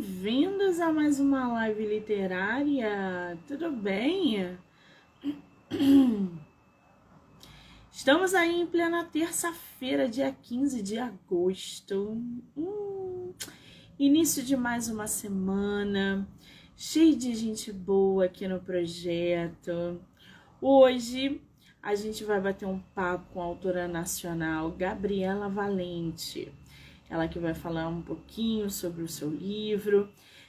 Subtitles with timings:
[0.00, 3.38] bem-vindos a mais uma live literária.
[3.46, 4.56] Tudo bem?
[7.92, 12.16] Estamos aí em plena terça-feira, dia 15 de agosto.
[12.56, 13.34] Hum,
[13.98, 16.26] início de mais uma semana,
[16.74, 20.00] cheio de gente boa aqui no projeto.
[20.62, 21.42] Hoje
[21.82, 26.50] a gente vai bater um papo com a autora nacional Gabriela Valente.
[27.10, 30.08] Ela que vai falar um pouquinho sobre o seu livro.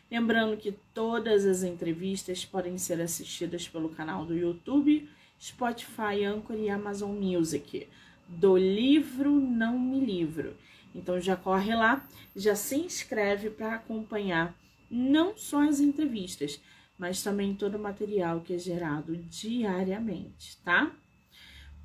[0.10, 5.10] Lembrando que todas as entrevistas podem ser assistidas pelo canal do YouTube,
[5.42, 7.88] Spotify, Anchor e Amazon Music.
[8.28, 10.56] Do livro Não Me Livro.
[10.94, 14.56] Então já corre lá, já se inscreve para acompanhar
[14.90, 16.62] não só as entrevistas,
[16.98, 20.92] mas também todo o material que é gerado diariamente, tá?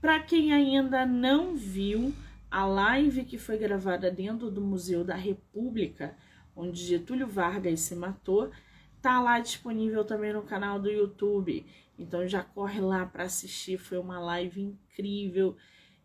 [0.00, 2.12] Para quem ainda não viu,
[2.50, 6.16] a live que foi gravada dentro do Museu da República,
[6.54, 8.50] onde Getúlio Vargas se matou,
[9.02, 11.66] tá lá disponível também no canal do YouTube.
[11.98, 15.56] Então já corre lá para assistir, foi uma live incrível.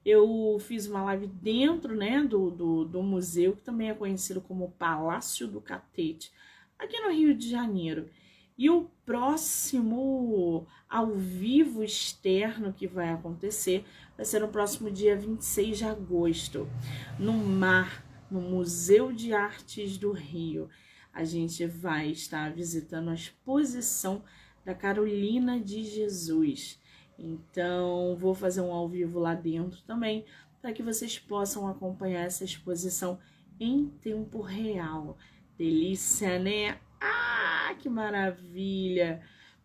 [0.04, 4.72] Eu fiz uma live dentro né, do, do, do museu, que também é conhecido como
[4.72, 6.32] Palácio do Catete,
[6.78, 8.10] aqui no Rio de Janeiro.
[8.58, 13.86] E o próximo ao vivo externo que vai acontecer
[14.22, 16.70] vai ser no próximo dia 26 de agosto,
[17.18, 20.70] no MAR, no Museu de Artes do Rio.
[21.12, 24.24] A gente vai estar visitando a exposição
[24.64, 26.80] da Carolina de Jesus.
[27.18, 30.24] Então, vou fazer um ao vivo lá dentro também,
[30.62, 33.18] para que vocês possam acompanhar essa exposição
[33.60, 35.18] em tempo real.
[35.58, 36.78] Delícia, né?
[37.02, 39.20] Ah, que maravilha!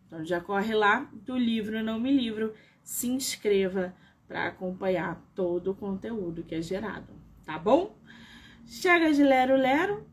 [0.07, 3.93] Então já corre lá do livro Não Me Livro, se inscreva
[4.27, 7.13] para acompanhar todo o conteúdo que é gerado,
[7.45, 7.97] tá bom?
[8.65, 10.05] Chega de Lero Lero,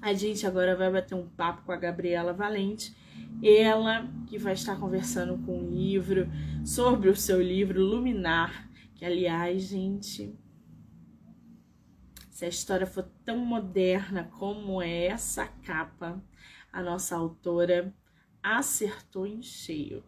[0.00, 2.94] a gente agora vai bater um papo com a Gabriela Valente,
[3.42, 6.28] ela que vai estar conversando com o livro,
[6.64, 10.36] sobre o seu livro Luminar, que aliás, gente,
[12.30, 16.22] se a história for tão moderna como é essa capa,
[16.72, 17.94] a nossa autora
[18.42, 20.02] acertou em cheio.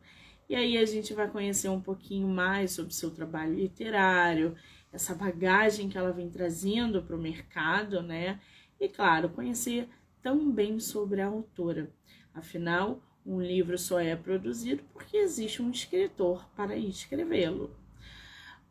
[0.48, 4.54] E aí a gente vai conhecer um pouquinho mais sobre seu trabalho literário,
[4.92, 8.40] essa bagagem que ela vem trazendo para o mercado, né?
[8.78, 9.88] E claro, conhecer
[10.22, 11.90] também sobre a autora.
[12.34, 17.74] Afinal, um livro só é produzido porque existe um escritor para escrevê-lo.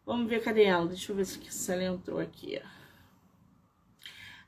[0.05, 0.87] Vamos ver cadê ela?
[0.87, 2.61] Deixa eu ver se ela entrou aqui.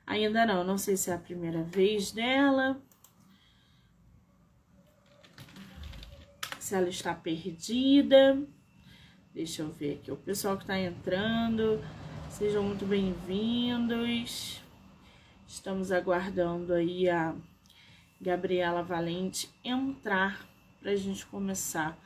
[0.06, 2.80] Ainda não, não sei se é a primeira vez dela.
[6.66, 8.42] Se ela está perdida.
[9.32, 10.10] Deixa eu ver aqui.
[10.10, 11.80] O pessoal que está entrando,
[12.28, 14.60] sejam muito bem-vindos.
[15.46, 17.36] Estamos aguardando aí a
[18.20, 20.44] Gabriela Valente entrar
[20.80, 21.96] para a gente começar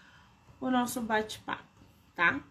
[0.61, 1.65] o nosso bate-papo,
[2.15, 2.45] tá?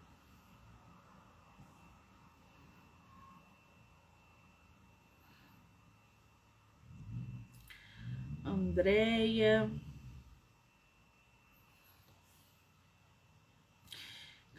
[8.44, 9.70] Andréia.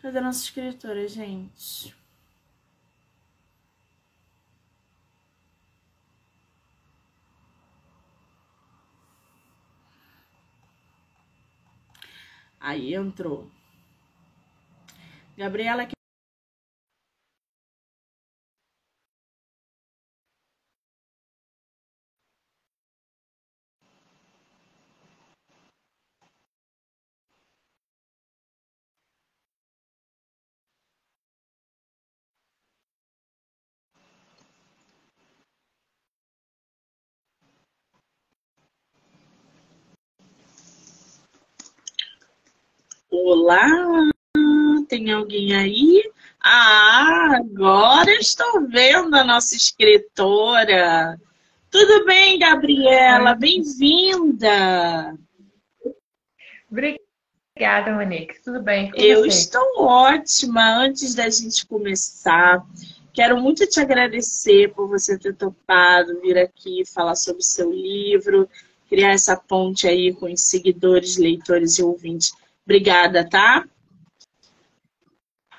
[0.01, 1.95] Cadê a nossa escritora, gente?
[12.59, 13.47] Aí entrou.
[15.37, 15.85] Gabriela
[43.33, 43.65] Olá,
[44.89, 46.11] tem alguém aí?
[46.43, 51.17] Ah, agora estou vendo a nossa escritora.
[51.69, 53.33] Tudo bem, Gabriela?
[53.33, 55.17] Bem-vinda.
[56.69, 58.43] Obrigada, Monique.
[58.43, 58.91] Tudo bem?
[58.91, 59.27] Com Eu você?
[59.29, 60.83] estou ótima.
[60.83, 62.61] Antes da gente começar,
[63.13, 68.49] quero muito te agradecer por você ter topado vir aqui falar sobre o seu livro,
[68.89, 73.65] criar essa ponte aí com os seguidores, leitores e ouvintes Obrigada, tá?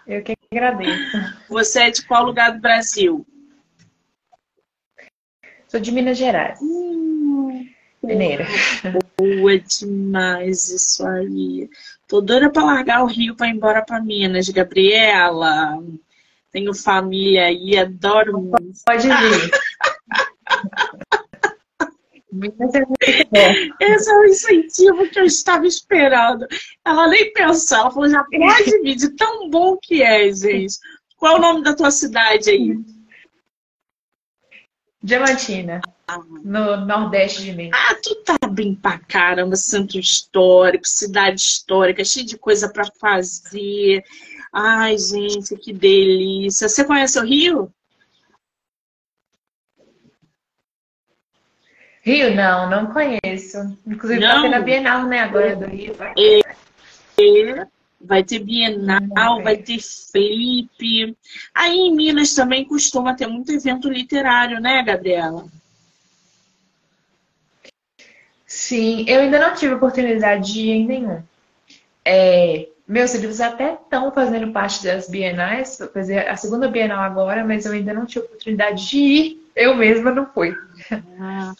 [0.06, 1.16] Eu que agradeço.
[1.48, 3.26] Você é de qual lugar do Brasil?
[5.68, 6.58] Sou de Minas Gerais.
[6.60, 7.66] Hum,
[8.02, 8.46] Mineira.
[9.16, 11.70] Boa demais isso aí.
[12.06, 15.78] Tô doida para largar o Rio para ir embora para Minas, Gabriela.
[16.50, 18.50] Tenho família aí, adoro
[18.84, 19.50] Pode vir.
[22.32, 23.76] Minas é muito bom.
[23.78, 26.46] Esse é o incentivo que eu estava esperando.
[26.84, 30.76] Ela nem pensou, ela falou, já pode vir, de tão bom que é, gente.
[31.16, 32.74] Qual é o nome da tua cidade aí?
[35.02, 35.80] Diamantina,
[36.42, 37.78] no Nordeste de Minas.
[37.78, 44.02] Ah, tu tá bem pra caramba, centro histórico, cidade histórica, cheio de coisa para fazer.
[44.52, 46.68] Ai, gente, que delícia.
[46.68, 47.72] Você conhece o Rio?
[52.02, 53.78] Rio, não, não conheço.
[53.86, 54.42] Inclusive, Não?
[54.42, 55.94] ter na Bienal, né, agora do Rio.
[55.94, 56.12] Vai.
[56.18, 57.66] É,
[58.00, 61.16] vai ter Bienal, vai ter Flip.
[61.54, 65.46] Aí em Minas também costuma ter muito evento literário, né, Gabriela?
[68.44, 71.22] Sim, eu ainda não tive oportunidade de ir em nenhum.
[72.04, 77.44] É, meus livros até estão fazendo parte das bienais, vou fazer a segunda bienal agora,
[77.44, 79.50] mas eu ainda não tive oportunidade de ir.
[79.54, 80.54] Eu mesma não fui.
[81.20, 81.52] Ah,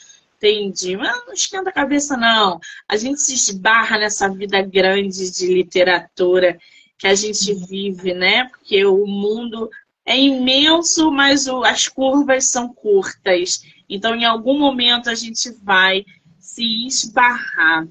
[0.43, 0.97] entendi.
[0.97, 2.61] Mas não esquenta a cabeça, não.
[2.89, 6.59] A gente se esbarra nessa vida grande de literatura
[6.99, 8.49] que a gente vive, né?
[8.49, 9.71] Porque o mundo
[10.05, 13.63] é imenso, mas as curvas são curtas.
[13.89, 16.05] Então, em algum momento, a gente vai
[16.39, 17.87] se esbarrar.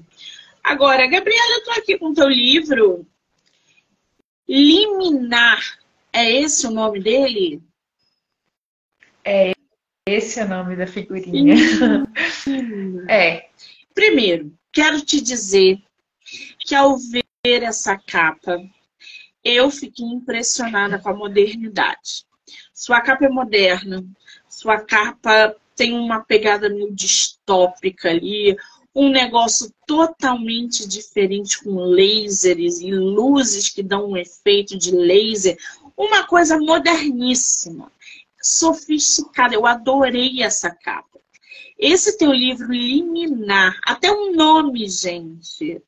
[0.62, 3.06] Agora, Gabriela, eu tô aqui com o teu livro.
[4.48, 5.78] Liminar.
[6.12, 7.62] É esse o nome dele?
[10.08, 11.54] Esse é o nome da figurinha.
[13.08, 13.48] É,
[13.94, 15.78] Primeiro, quero te dizer
[16.58, 18.58] que ao ver essa capa,
[19.44, 22.24] eu fiquei impressionada com a modernidade.
[22.72, 24.04] Sua capa é moderna,
[24.48, 28.56] sua capa tem uma pegada meio distópica ali,
[28.94, 35.56] um negócio totalmente diferente com lasers e luzes que dão um efeito de laser,
[35.96, 37.92] uma coisa moderníssima,
[38.42, 39.54] sofisticada.
[39.54, 41.20] Eu adorei essa capa.
[41.78, 45.82] Esse teu livro Liminar, até o nome, gente,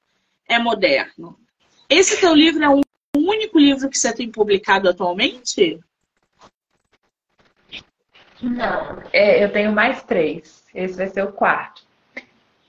[0.49, 1.39] é moderno.
[1.89, 2.81] Esse teu livro é o
[3.17, 5.79] único livro que você tem publicado atualmente?
[8.43, 9.03] não.
[9.12, 10.65] É, eu tenho mais três.
[10.75, 11.83] Esse vai ser o quarto.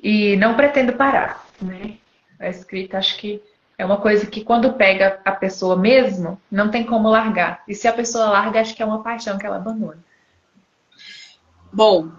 [0.02, 1.98] E não pretendo parar, né?
[2.40, 3.42] A escrita, acho que
[3.77, 7.63] é uma coisa que quando pega a pessoa mesmo, não tem como largar.
[7.68, 10.04] E se a pessoa larga, acho que é uma paixão que ela abandona.
[11.72, 12.10] Bom,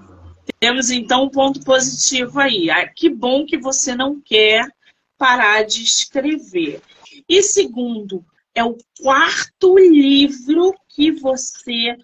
[0.61, 2.71] temos então um ponto positivo aí.
[2.71, 4.69] Ah, que bom que você não quer
[5.17, 6.83] parar de escrever.
[7.29, 8.25] E segundo,
[8.55, 11.97] é o quarto livro que você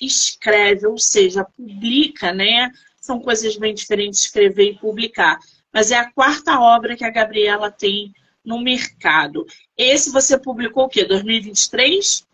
[0.00, 2.70] escreve, ou seja, publica, né?
[3.00, 5.38] São coisas bem diferentes escrever e publicar.
[5.72, 8.12] Mas é a quarta obra que a Gabriela tem
[8.50, 9.46] no mercado.
[9.78, 11.04] Esse você publicou o quê?
[11.04, 12.26] 2023?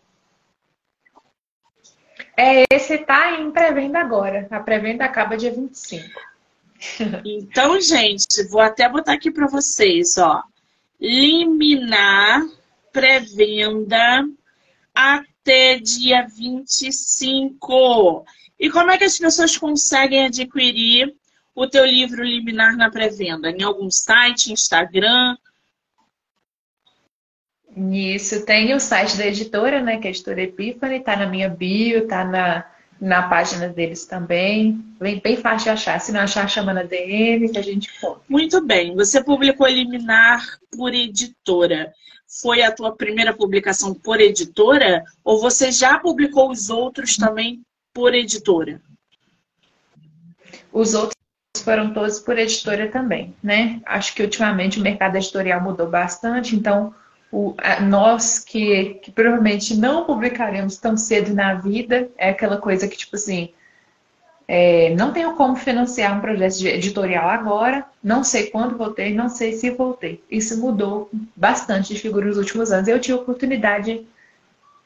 [2.34, 4.48] É, esse tá em pré-venda agora.
[4.50, 6.08] A pré-venda acaba dia 25.
[7.24, 10.42] Então, gente, vou até botar aqui para vocês, ó.
[11.00, 12.42] Liminar
[12.92, 14.28] pré-venda
[14.94, 18.26] até dia 25.
[18.60, 21.14] E como é que as pessoas conseguem adquirir
[21.54, 23.50] o teu livro Liminar na pré-venda?
[23.50, 25.36] Em algum site, Instagram?
[27.76, 29.98] Nisso tem o site da editora, né?
[29.98, 32.64] Que é a editora Epífane, tá na minha bio, tá na,
[32.98, 34.82] na página deles também.
[34.98, 36.00] Bem, bem fácil de achar.
[36.00, 38.22] Se não achar, chama na DM que a gente conta.
[38.26, 38.94] Muito bem.
[38.94, 40.42] Você publicou Liminar
[40.74, 41.92] por editora.
[42.40, 45.04] Foi a tua primeira publicação por editora?
[45.22, 47.60] Ou você já publicou os outros também
[47.92, 48.80] por editora?
[50.72, 51.14] Os outros
[51.62, 53.82] foram todos por editora também, né?
[53.84, 56.94] Acho que ultimamente o mercado editorial mudou bastante, então
[57.30, 62.86] o, a, nós que, que provavelmente não publicaremos tão cedo na vida, é aquela coisa
[62.88, 63.50] que, tipo assim,
[64.48, 69.28] é, não tenho como financiar um projeto editorial agora, não sei quando vou ter, não
[69.28, 70.24] sei se vou ter.
[70.30, 72.86] Isso mudou bastante de figura nos últimos anos.
[72.86, 74.06] Eu tive a oportunidade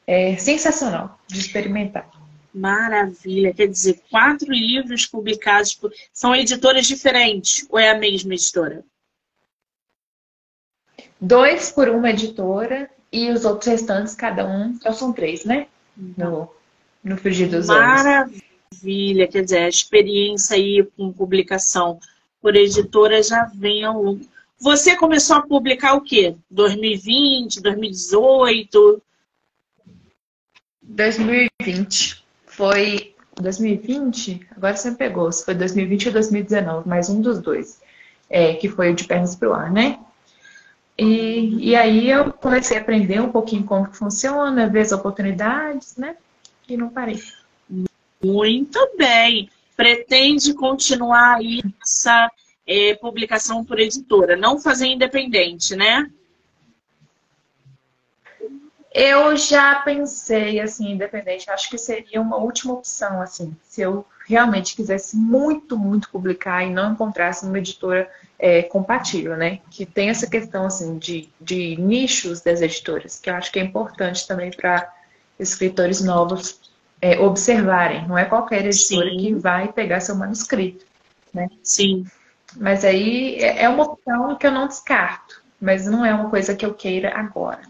[0.07, 2.09] é, sensacional de experimentar.
[2.53, 3.53] Maravilha.
[3.53, 5.91] Quer dizer, quatro livros publicados por.
[6.11, 8.83] São editoras diferentes ou é a mesma editora?
[11.21, 15.67] Dois por uma editora e os outros restantes, cada um, então são três, né?
[15.95, 16.49] No,
[17.03, 17.79] no frigir dos ovos.
[17.79, 19.27] Maravilha.
[19.27, 21.99] Quer dizer, a experiência aí com publicação
[22.41, 24.25] por editora já vem ao longo.
[24.57, 26.35] Você começou a publicar o quê?
[26.49, 29.01] 2020, 2018?
[30.81, 32.25] 2020.
[32.45, 34.47] Foi 2020?
[34.55, 35.31] Agora você me pegou.
[35.31, 37.79] Se foi 2020 ou 2019, mais um dos dois.
[38.29, 39.99] É, que foi o de pernas pro ar, né?
[41.03, 45.97] E, e aí eu comecei a aprender um pouquinho como que funciona, ver as oportunidades,
[45.97, 46.15] né?
[46.69, 47.19] E não parei.
[48.23, 49.49] Muito bem.
[49.75, 52.29] Pretende continuar aí essa,
[52.67, 56.07] é, publicação por editora, não fazer independente, né?
[58.93, 64.75] Eu já pensei, assim, independente, acho que seria uma última opção, assim, se eu realmente
[64.75, 68.09] quisesse muito, muito publicar e não encontrasse uma editora
[68.39, 69.59] é, compatível, né?
[69.69, 73.63] Que tem essa questão, assim, de, de nichos das editoras, que eu acho que é
[73.63, 74.91] importante também para
[75.37, 76.59] escritores novos
[77.01, 78.07] é, observarem.
[78.07, 79.17] Não é qualquer editora Sim.
[79.17, 80.85] que vai pegar seu manuscrito,
[81.33, 81.47] né?
[81.61, 82.05] Sim.
[82.55, 86.55] Mas aí é, é uma opção que eu não descarto, mas não é uma coisa
[86.55, 87.61] que eu queira agora.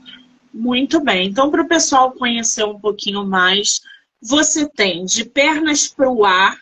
[0.54, 1.28] Muito bem.
[1.28, 3.82] Então, para o pessoal conhecer um pouquinho mais,
[4.22, 6.60] você tem De Pernas para o Ar.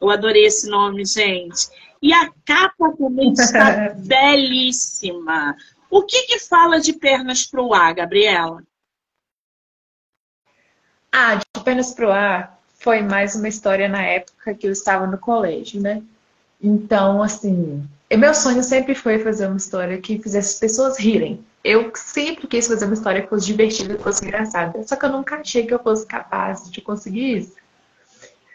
[0.00, 1.68] Eu adorei esse nome, gente.
[2.00, 5.56] E a capa também está belíssima.
[5.90, 8.62] O que, que fala de Pernas para o Ar, Gabriela?
[11.12, 15.06] Ah, De Pernas para o Ar foi mais uma história na época que eu estava
[15.06, 16.02] no colégio, né?
[16.62, 17.86] Então, assim,
[18.18, 22.66] meu sonho sempre foi fazer uma história que fizesse as pessoas rirem eu sempre quis
[22.66, 24.82] fazer uma história que fosse divertida, que fosse engraçada.
[24.82, 27.54] Só que eu nunca achei que eu fosse capaz de conseguir isso.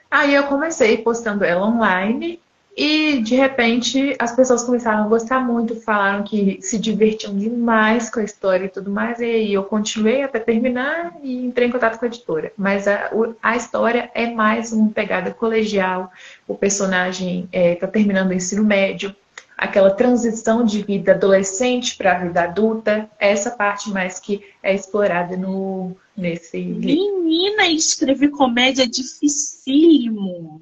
[0.10, 2.40] Aí eu comecei postando ela online
[2.76, 8.20] e de repente as pessoas começaram a gostar muito, falaram que se divertiam demais com
[8.20, 9.20] a história e tudo mais.
[9.20, 12.52] E aí eu continuei até terminar e entrei em contato com a editora.
[12.58, 16.12] Mas a, a história é mais uma pegada colegial.
[16.48, 19.16] O personagem está é, terminando o ensino médio
[19.58, 25.38] aquela transição de vida adolescente para a vida adulta, essa parte mais que é explorada
[25.38, 26.62] no, nesse.
[26.62, 30.62] Menina, escrever comédia é dificílimo.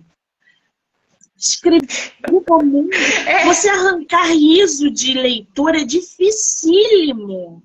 [1.36, 1.88] Escrever
[2.46, 2.96] comédia,
[3.28, 3.46] é.
[3.46, 7.64] você arrancar riso de leitor é dificílimo.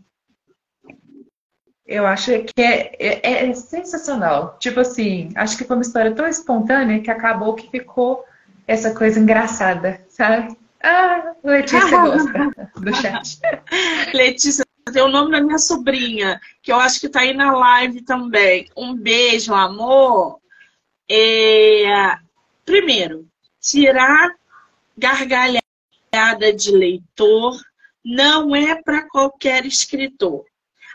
[1.87, 4.59] Eu acho que é, é, é, sensacional.
[4.59, 8.25] Tipo assim, acho que foi uma história tão espontânea que acabou que ficou
[8.67, 10.55] essa coisa engraçada, sabe?
[10.83, 13.39] Ah, Letícia gosta do chat.
[14.15, 18.03] Letícia, tem o nome da minha sobrinha, que eu acho que está aí na live
[18.03, 18.71] também.
[18.77, 20.41] Um beijo, amor.
[21.11, 22.17] É...
[22.65, 23.27] Primeiro,
[23.61, 24.31] tirar
[24.97, 27.59] gargalhada de leitor
[28.05, 30.45] não é para qualquer escritor.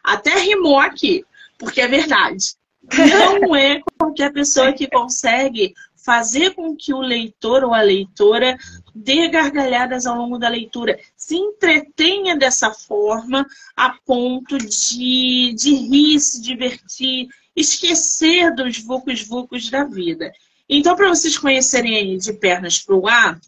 [0.03, 1.25] Até rimou aqui,
[1.57, 2.55] porque é verdade.
[2.91, 5.73] Não é qualquer pessoa que consegue
[6.03, 8.57] fazer com que o leitor ou a leitora
[8.93, 13.45] dê gargalhadas ao longo da leitura, se entretenha dessa forma
[13.75, 20.31] a ponto de, de rir, se divertir, esquecer dos vucos-vucos da vida.
[20.67, 23.39] Então, para vocês conhecerem aí de pernas para o ar,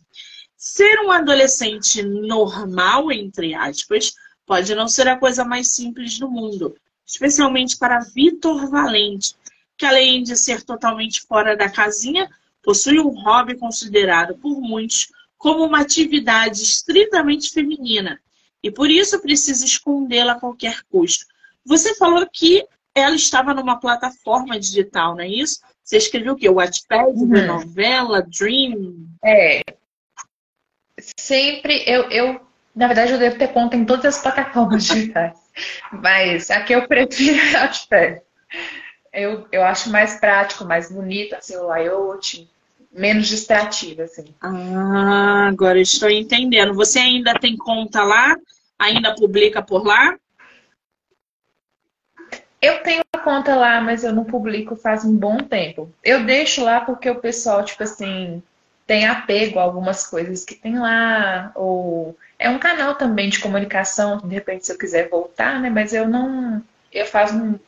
[0.55, 4.13] ser um adolescente normal, entre aspas,
[4.45, 9.35] pode não ser a coisa mais simples do mundo, especialmente para Vitor Valente,
[9.77, 12.29] que além de ser totalmente fora da casinha,
[12.65, 15.07] possui um hobby considerado por muitos
[15.37, 18.19] como uma atividade estritamente feminina
[18.63, 21.25] e por isso precisa escondê-la a qualquer custo.
[21.63, 25.61] Você falou que ela estava numa plataforma digital, não é isso?
[25.83, 26.49] Você escreveu o quê?
[26.49, 27.45] Wattpad, uhum.
[27.45, 29.07] novela, Dream?
[29.23, 29.61] É.
[31.19, 32.41] Sempre eu, eu,
[32.75, 35.37] na verdade, eu devo ter conta em todas as plataformas digitais.
[35.91, 38.21] Mas aqui eu prefiro Wattpad.
[39.13, 42.49] Eu, eu acho mais prático, mais bonito, assim, o layout
[42.95, 44.25] menos distrativa, assim.
[44.41, 46.73] Ah, agora estou entendendo.
[46.73, 48.35] Você ainda tem conta lá?
[48.79, 50.17] Ainda publica por lá?
[52.61, 55.91] Eu tenho uma conta lá, mas eu não publico faz um bom tempo.
[56.03, 58.41] Eu deixo lá porque o pessoal, tipo assim,
[58.87, 64.17] tem apego a algumas coisas que tem lá, ou é um canal também de comunicação,
[64.17, 65.69] de repente se eu quiser voltar, né?
[65.69, 66.61] Mas eu não,
[66.91, 67.59] eu faço um,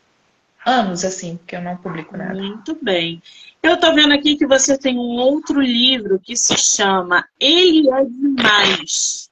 [0.68, 2.34] anos assim que eu não publico nada.
[2.34, 3.22] Muito bem.
[3.64, 8.04] Eu estou vendo aqui que você tem um outro livro que se chama Ele é
[8.06, 9.30] Demais.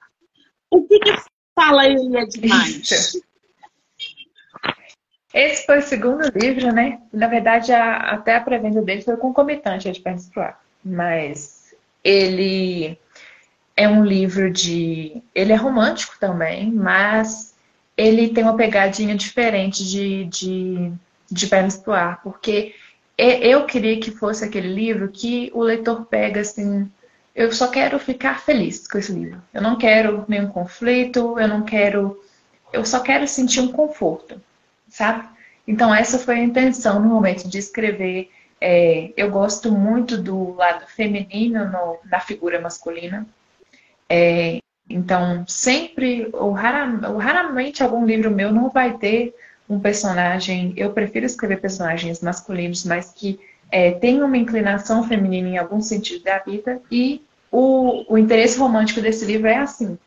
[0.72, 1.14] O que, que
[1.54, 3.14] fala Ele é Demais?
[5.34, 7.02] Esse foi o segundo livro, né?
[7.12, 10.32] Na verdade, a, até a pré-venda dele foi concomitante de Pernas
[10.82, 12.98] Mas ele
[13.76, 15.22] é um livro de.
[15.34, 17.54] Ele é romântico também, mas
[17.98, 20.94] ele tem uma pegadinha diferente de, de
[21.30, 22.76] de pernas pro ar, porque
[23.18, 26.90] eu queria que fosse aquele livro que o leitor pega assim,
[27.34, 29.42] eu só quero ficar feliz com esse livro.
[29.54, 32.22] Eu não quero nenhum conflito, eu não quero,
[32.74, 34.42] eu só quero sentir um conforto,
[34.90, 35.28] sabe?
[35.68, 38.32] Então essa foi a intenção no momento de escrever.
[38.60, 43.26] É, eu gosto muito do lado feminino no, na figura masculina.
[44.10, 49.34] É, então sempre ou, rara, ou raramente algum livro meu não vai ter
[49.70, 50.74] um personagem.
[50.76, 53.40] Eu prefiro escrever personagens masculinos, mas que
[53.72, 59.02] é, tenham uma inclinação feminina em algum sentido da vida e o, o interesse romântico
[59.02, 59.98] desse livro é assim,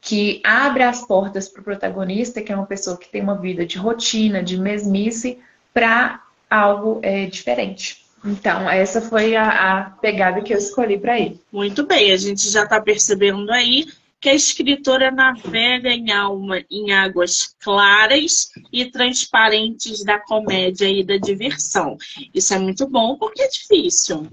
[0.00, 3.66] que abre as portas para o protagonista, que é uma pessoa que tem uma vida
[3.66, 5.38] de rotina, de mesmice,
[5.74, 8.04] para algo é, diferente.
[8.24, 11.40] Então, essa foi a, a pegada que eu escolhi para ele.
[11.52, 13.86] Muito bem, a gente já está percebendo aí
[14.20, 21.16] que a escritora navega em alma em águas claras e transparentes da comédia e da
[21.16, 21.96] diversão.
[22.34, 24.26] Isso é muito bom porque é difícil.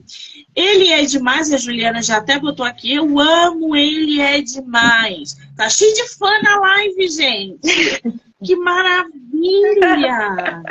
[0.55, 5.35] Ele é demais, a Juliana já até botou aqui, eu amo ele é demais.
[5.55, 8.01] Tá cheio de fã na live, gente.
[8.43, 10.63] Que maravilha!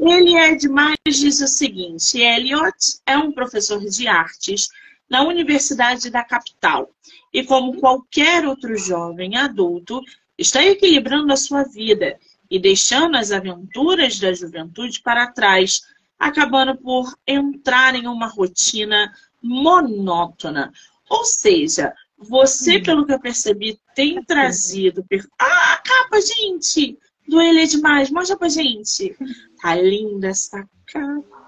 [0.00, 2.76] Ele é demais diz o seguinte: Elliot
[3.06, 4.68] é um professor de artes
[5.08, 6.90] na Universidade da Capital
[7.32, 10.00] e, como qualquer outro jovem adulto,
[10.36, 12.18] está equilibrando a sua vida
[12.50, 15.80] e deixando as aventuras da juventude para trás,
[16.18, 19.12] acabando por entrar em uma rotina
[19.42, 20.72] monótona.
[21.08, 25.04] Ou seja, você, pelo que eu percebi, tem trazido.
[25.38, 26.98] Ah, a capa, gente!
[27.26, 28.10] Do Ele é demais.
[28.10, 29.16] Mostra pra gente.
[29.60, 31.41] Tá linda essa capa.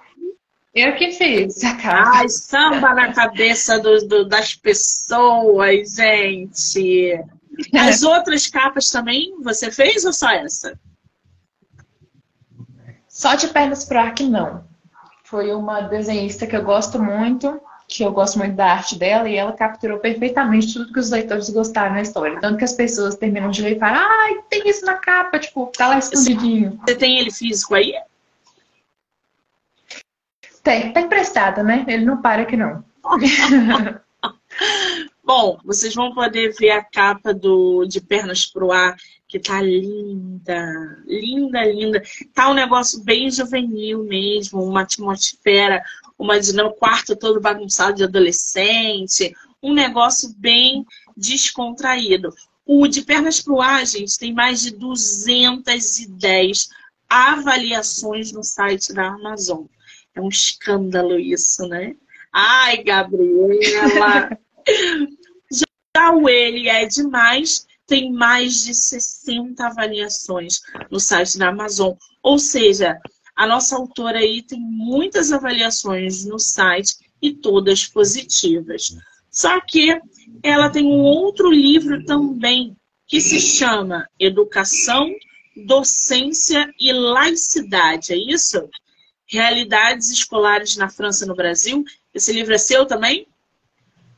[0.75, 2.19] Eu que fiz essa capa.
[2.19, 7.21] Ai, samba na cabeça do, do, das pessoas, gente.
[7.73, 10.79] As outras capas também você fez ou só essa?
[13.09, 14.65] Só de pernas pro ar que não.
[15.23, 19.37] Foi uma desenhista que eu gosto muito que eu gosto muito da arte dela e
[19.37, 22.41] ela capturou perfeitamente tudo que os leitores gostaram na história.
[22.41, 25.71] Tanto que as pessoas terminam de ler e falam, ai, tem isso na capa, tipo,
[25.77, 26.81] tá lá escondidinho.
[26.85, 27.95] Você tem ele físico aí?
[30.65, 31.85] Tem, tá emprestado, né?
[31.87, 32.83] Ele não para que não.
[35.23, 38.97] Bom, vocês vão poder ver a capa do De Pernas pro Ar,
[39.29, 42.03] que tá linda, linda, linda.
[42.35, 45.83] Tá um negócio bem juvenil mesmo, uma atmosfera
[46.19, 50.85] uma no quarto todo bagunçado de adolescente, um negócio bem
[51.17, 52.35] descontraído.
[52.67, 56.69] O de pernas pro ar, gente, tem mais de 210
[57.09, 59.65] avaliações no site da Amazon.
[60.15, 61.95] É um escândalo isso, né?
[62.33, 64.31] Ai, Gabriela!
[65.51, 71.93] Já o Ele é Demais tem mais de 60 avaliações no site da Amazon.
[72.23, 72.99] Ou seja,
[73.37, 78.97] a nossa autora aí tem muitas avaliações no site e todas positivas.
[79.31, 80.01] Só que
[80.43, 85.11] ela tem um outro livro também que se chama Educação,
[85.67, 88.69] Docência e Laicidade, é isso?
[89.27, 91.85] Realidades Escolares na França e no Brasil.
[92.13, 93.27] Esse livro é seu também?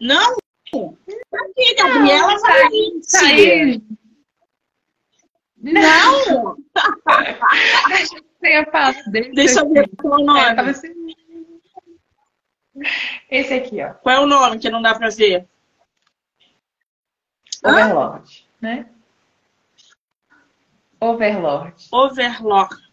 [0.01, 0.37] Não?
[0.73, 3.83] Aqui, Gabriela Não, tá aí.
[5.59, 6.57] Não!
[8.43, 9.11] eu faço.
[9.11, 10.41] Deixa eu ver qual é o nome.
[10.41, 11.15] É, assim.
[13.31, 13.95] Esse aqui, ó.
[13.95, 15.47] Qual é o nome que não dá pra ver?
[17.65, 18.57] Overlord, ah?
[18.61, 18.91] né?
[21.01, 21.89] Overlord.
[21.91, 22.86] Overlord.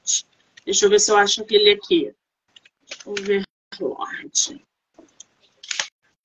[0.65, 2.13] Deixa eu ver se eu acho aquele aqui.
[3.05, 4.65] Overlord.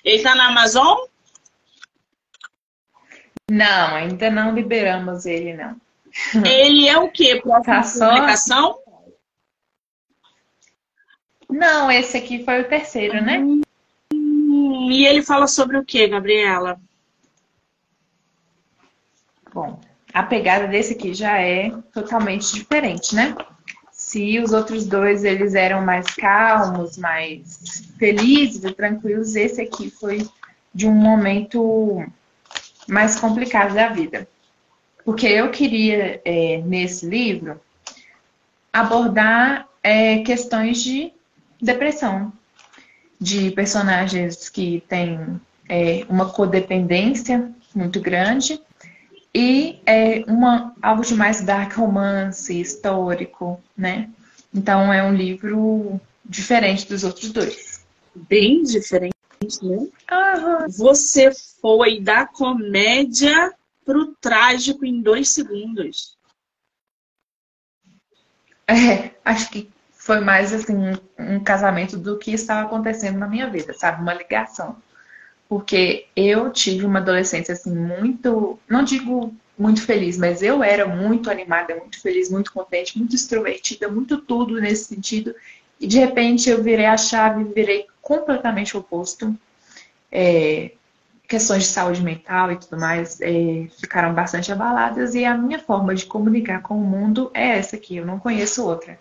[0.05, 0.99] Ele tá na Amazon?
[3.51, 5.77] Não, ainda não liberamos ele, não.
[6.45, 7.41] Ele é o quê?
[7.41, 8.79] Próxima tá publicação?
[11.49, 13.39] Não, esse aqui foi o terceiro, né?
[14.13, 16.79] Hum, e ele fala sobre o que, Gabriela?
[19.53, 19.81] Bom,
[20.13, 23.35] a pegada desse aqui já é totalmente diferente, né?
[24.09, 30.27] Se os outros dois eles eram mais calmos, mais felizes tranquilos, esse aqui foi
[30.75, 32.03] de um momento
[32.89, 34.27] mais complicado da vida.
[35.05, 37.61] Porque eu queria, é, nesse livro,
[38.73, 41.13] abordar é, questões de
[41.61, 42.33] depressão,
[43.21, 48.59] de personagens que têm é, uma codependência muito grande
[49.35, 54.11] e é, uma, algo de mais dark romance, histórico, né?
[54.55, 57.85] Então é um livro diferente dos outros dois.
[58.15, 59.15] Bem diferente,
[59.63, 59.77] né?
[59.77, 60.69] Uhum.
[60.77, 63.53] Você foi da comédia
[63.85, 66.17] pro trágico em dois segundos.
[68.67, 70.75] É, acho que foi mais assim
[71.19, 74.03] um casamento do que estava acontecendo na minha vida, sabe?
[74.03, 74.77] Uma ligação.
[75.49, 81.31] Porque eu tive uma adolescência assim muito, não digo muito feliz, mas eu era muito
[81.31, 85.35] animada, muito feliz, muito contente, muito extrovertida, muito tudo nesse sentido.
[85.81, 89.35] E de repente eu virei a chave, virei completamente oposto.
[90.13, 90.73] É,
[91.29, 95.95] questões de saúde mental e tudo mais é, ficaram bastante abaladas e a minha forma
[95.95, 98.99] de comunicar com o mundo é essa aqui, eu não conheço outra.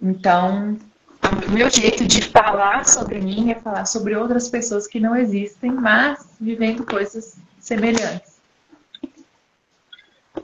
[0.00, 0.76] Então,
[1.22, 5.70] o meu jeito de falar sobre mim é falar sobre outras pessoas que não existem,
[5.70, 8.38] mas vivendo coisas semelhantes.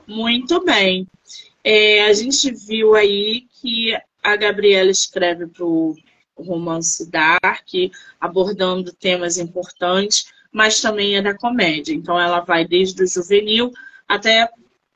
[0.07, 1.07] Muito bem.
[1.63, 5.97] É, a gente viu aí que a Gabriela escreve para o
[6.37, 7.69] romance Dark,
[8.21, 11.95] abordando temas importantes, mas também é da comédia.
[11.95, 13.73] Então ela vai desde o juvenil
[14.09, 14.49] até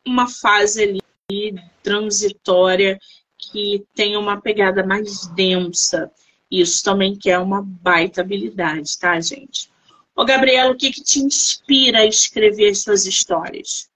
[0.06, 2.98] uma fase ali transitória
[3.38, 6.10] que tem uma pegada mais densa.
[6.50, 9.70] Isso também que é uma baita habilidade, tá, gente?
[10.14, 13.88] Ô, Gabriela, o que, que te inspira a escrever suas histórias?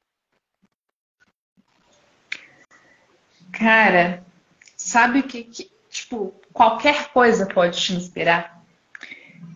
[3.52, 4.24] Cara,
[4.76, 8.62] sabe o que, que, tipo, qualquer coisa pode te inspirar?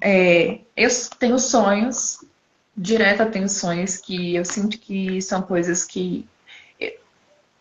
[0.00, 2.18] É, eu tenho sonhos,
[2.76, 6.28] direto eu tenho sonhos que eu sinto que são coisas que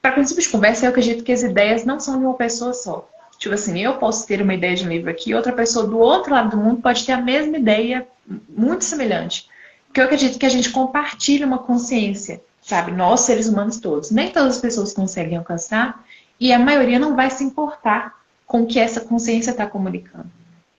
[0.05, 3.09] para princípio de conversa, eu acredito que as ideias não são de uma pessoa só.
[3.39, 6.31] Tipo assim, eu posso ter uma ideia de um livro aqui, outra pessoa do outro
[6.31, 8.07] lado do mundo pode ter a mesma ideia,
[8.47, 9.49] muito semelhante.
[9.87, 12.91] Porque eu acredito que a gente compartilha uma consciência, sabe?
[12.91, 14.11] Nós, seres humanos todos.
[14.11, 16.05] Nem todas as pessoas conseguem alcançar
[16.39, 18.13] e a maioria não vai se importar
[18.45, 20.29] com o que essa consciência está comunicando.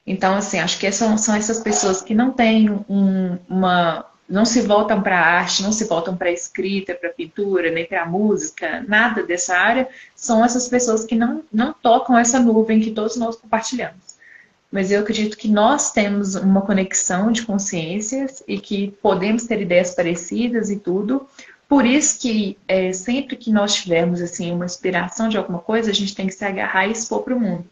[0.06, 4.60] Então, assim, acho que são, são essas pessoas que não têm um, uma, não se
[4.60, 8.02] voltam para a arte, não se voltam para a escrita, para a pintura, nem para
[8.02, 12.90] a música, nada dessa área, são essas pessoas que não, não tocam essa nuvem que
[12.90, 14.16] todos nós compartilhamos.
[14.70, 19.94] Mas eu acredito que nós temos uma conexão de consciências e que podemos ter ideias
[19.94, 21.26] parecidas e tudo.
[21.68, 25.94] Por isso que é, sempre que nós tivermos assim uma inspiração de alguma coisa, a
[25.94, 27.64] gente tem que se agarrar e expor para o mundo.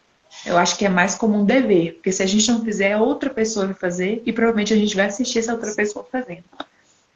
[0.45, 3.29] Eu acho que é mais como um dever, porque se a gente não fizer, outra
[3.29, 6.43] pessoa vai fazer e provavelmente a gente vai assistir essa outra pessoa fazendo.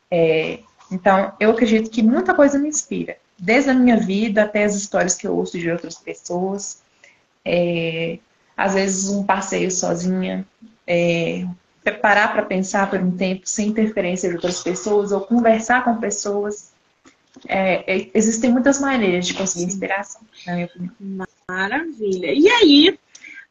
[0.10, 0.60] É,
[0.92, 5.15] então, eu acredito que muita coisa me inspira, desde a minha vida até as histórias
[5.15, 6.82] que eu ouço de outras pessoas.
[7.46, 8.18] É,
[8.58, 10.46] às vezes, um passeio sozinha,
[10.88, 11.46] é,
[12.02, 16.72] parar para pensar por um tempo sem interferência de outras pessoas ou conversar com pessoas.
[17.48, 21.28] É, é, existem muitas maneiras de conseguir inspiração, na minha opinião.
[21.48, 22.34] Maravilha.
[22.34, 23.00] E aí,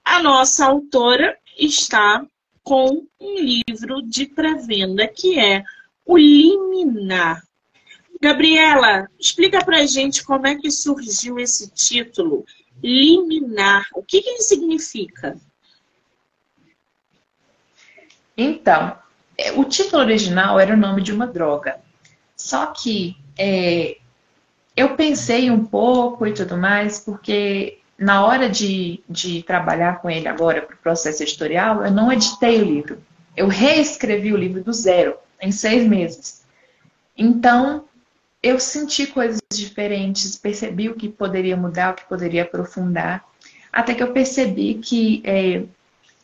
[0.09, 2.25] a nossa autora está
[2.62, 5.62] com um livro de pré-venda que é
[6.05, 7.42] O Liminar.
[8.21, 12.44] Gabriela, explica pra gente como é que surgiu esse título,
[12.83, 13.87] Liminar.
[13.94, 15.38] O que, que ele significa?
[18.35, 18.99] Então,
[19.37, 21.81] é, o título original era o nome de uma droga.
[22.35, 23.99] Só que é,
[24.75, 30.29] eu pensei um pouco e tudo mais, porque na hora de, de trabalhar com ele
[30.29, 33.03] agora para o processo editorial, eu não editei o livro.
[33.37, 36.45] Eu reescrevi o livro do zero, em seis meses.
[37.17, 37.85] Então,
[38.41, 43.25] eu senti coisas diferentes, percebi o que poderia mudar, o que poderia aprofundar,
[43.73, 45.65] até que eu percebi que, é,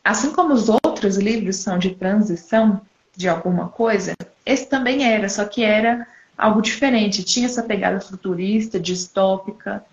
[0.03, 2.81] assim como os outros livros são de transição
[3.15, 6.07] de alguma coisa, esse também era, só que era
[6.37, 7.23] algo diferente.
[7.23, 9.83] Tinha essa pegada futurista, distópica,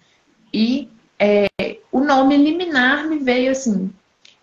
[0.53, 0.89] e
[1.23, 3.93] é, o nome liminar me veio assim.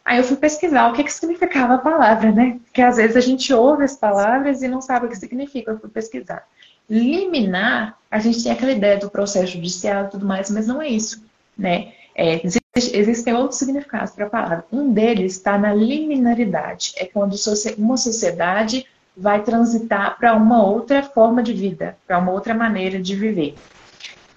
[0.06, 2.58] Aí eu fui pesquisar o que, que significava a palavra, né?
[2.64, 5.72] Porque às vezes a gente ouve as palavras e não sabe o que significa.
[5.72, 6.48] Eu fui pesquisar.
[6.90, 10.88] Liminar, a gente tem aquela ideia do processo judicial e tudo mais, mas não é
[10.88, 11.22] isso,
[11.56, 11.92] né?
[12.16, 12.42] É,
[12.76, 14.66] existem outros significados para a palavra.
[14.72, 16.94] Um deles está na liminaridade.
[16.96, 17.36] É quando
[17.78, 23.16] uma sociedade vai transitar para uma outra forma de vida, para uma outra maneira de
[23.16, 23.54] viver.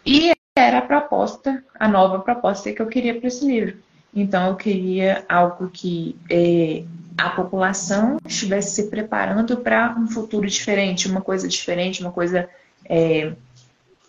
[0.05, 3.79] E era a proposta, a nova proposta que eu queria para esse livro.
[4.15, 6.85] Então, eu queria algo que é,
[7.17, 12.49] a população estivesse se preparando para um futuro diferente, uma coisa diferente, uma coisa
[12.85, 13.33] é,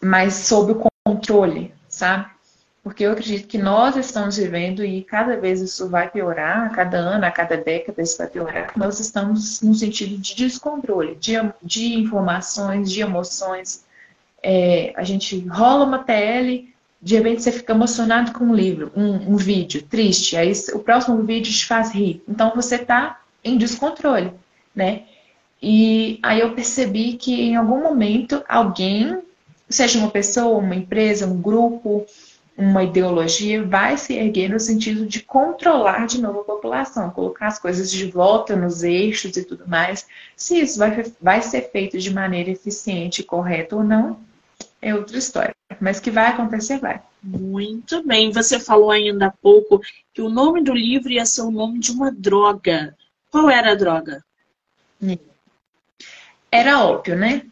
[0.02, 2.26] mais sob o controle, sabe?
[2.84, 6.98] Porque eu acredito que nós estamos vivendo e cada vez isso vai piorar, a cada
[6.98, 8.74] ano, a cada década isso vai piorar.
[8.76, 13.86] Nós estamos no sentido de descontrole, de, de informações, de emoções,
[14.44, 16.68] é, a gente rola uma TL,
[17.02, 21.24] de repente você fica emocionado com um livro, um, um vídeo triste, aí o próximo
[21.24, 22.22] vídeo te faz rir.
[22.28, 24.32] Então você está em descontrole,
[24.76, 25.04] né?
[25.62, 29.22] E aí eu percebi que em algum momento alguém,
[29.70, 32.06] seja uma pessoa, uma empresa, um grupo,
[32.58, 37.60] uma ideologia, vai se erguer no sentido de controlar de novo a população, colocar as
[37.60, 40.06] coisas de volta nos eixos e tudo mais.
[40.36, 44.20] Se isso vai, vai ser feito de maneira eficiente e correta ou não,
[44.84, 45.56] é outra história.
[45.80, 47.02] Mas que vai acontecer, vai.
[47.22, 48.32] Muito bem.
[48.32, 49.82] Você falou ainda há pouco
[50.14, 52.96] que o nome do livro ia ser o nome de uma droga.
[53.32, 54.24] Qual era a droga?
[56.52, 57.44] Era ópio, né?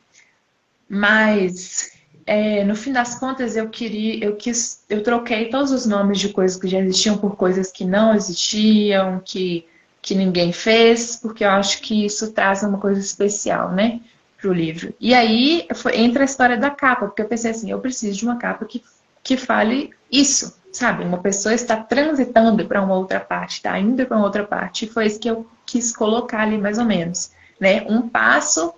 [0.87, 1.91] Mas
[2.25, 6.29] é, no fim das contas, eu queria, eu quis, eu troquei todos os nomes de
[6.29, 9.65] coisas que já existiam por coisas que não existiam, que,
[10.01, 14.01] que ninguém fez, porque eu acho que isso traz uma coisa especial, né,
[14.41, 14.93] para o livro.
[14.99, 18.25] E aí foi, entra a história da capa, porque eu pensei assim, eu preciso de
[18.25, 18.83] uma capa que,
[19.23, 21.03] que fale isso, sabe?
[21.03, 24.89] Uma pessoa está transitando para uma outra parte, está indo para uma outra parte, e
[24.89, 27.85] foi isso que eu quis colocar ali mais ou menos, né?
[27.87, 28.73] Um passo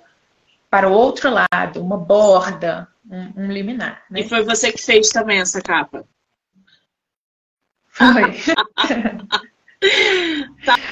[0.69, 4.03] para o outro lado, uma borda, um, um liminar.
[4.09, 4.21] Né?
[4.21, 6.03] E foi você que fez também essa capa?
[7.89, 8.33] Foi.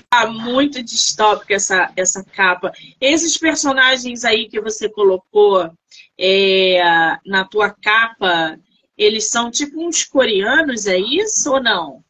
[0.10, 2.72] tá muito distópica essa, essa capa.
[3.00, 5.72] Esses personagens aí que você colocou
[6.20, 6.80] é,
[7.26, 8.60] na tua capa,
[8.98, 12.04] eles são tipo uns coreanos, é isso ou não?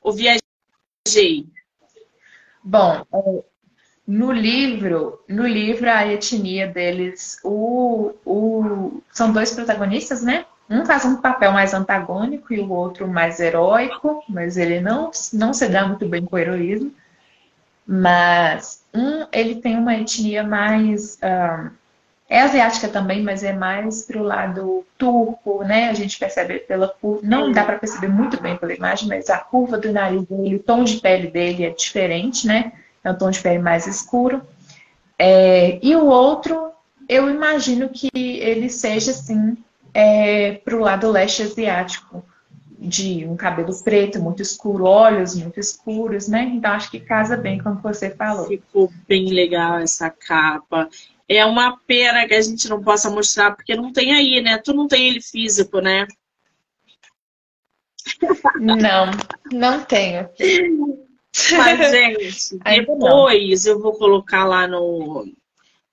[0.00, 1.46] Ou viajei?
[2.62, 3.04] Bom,
[4.06, 10.44] no livro, no livro a etnia deles, o, o, são dois protagonistas, né?
[10.68, 15.52] Um faz um papel mais antagônico e o outro mais heróico, mas ele não, não
[15.52, 16.92] se dá muito bem com o heroísmo.
[17.86, 21.18] Mas um, ele tem uma etnia mais.
[22.26, 25.90] É asiática também, mas é mais pro lado turco, né?
[25.90, 27.20] A gente percebe pela curva.
[27.22, 30.62] Não dá para perceber muito bem pela imagem, mas a curva do nariz dele, o
[30.62, 32.72] tom de pele dele é diferente, né?
[33.04, 34.42] é um tom de pele mais escuro.
[35.18, 36.72] É, e o outro,
[37.08, 39.56] eu imagino que ele seja assim,
[39.94, 42.24] é, para o lado leste asiático,
[42.76, 46.42] de um cabelo preto muito escuro, olhos muito escuros, né?
[46.42, 48.46] Então acho que casa bem com o que você falou.
[48.46, 50.88] Ficou bem legal essa capa.
[51.26, 54.58] É uma pena que a gente não possa mostrar, porque não tem aí, né?
[54.58, 56.06] Tu não tem ele físico, né?
[58.60, 59.06] Não,
[59.50, 60.28] não tenho.
[61.56, 65.26] Mas, gente, depois eu vou colocar lá no,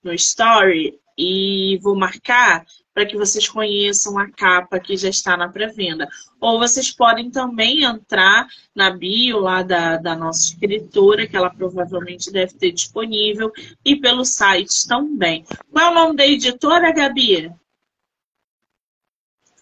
[0.04, 5.48] no story e vou marcar para que vocês conheçam a capa que já está na
[5.48, 6.10] pré-venda.
[6.40, 12.32] Ou vocês podem também entrar na bio lá da, da nossa escritora, que ela provavelmente
[12.32, 13.52] deve ter disponível,
[13.86, 15.46] e pelo site também.
[15.72, 17.52] Qual é o nome da editora, Gabi?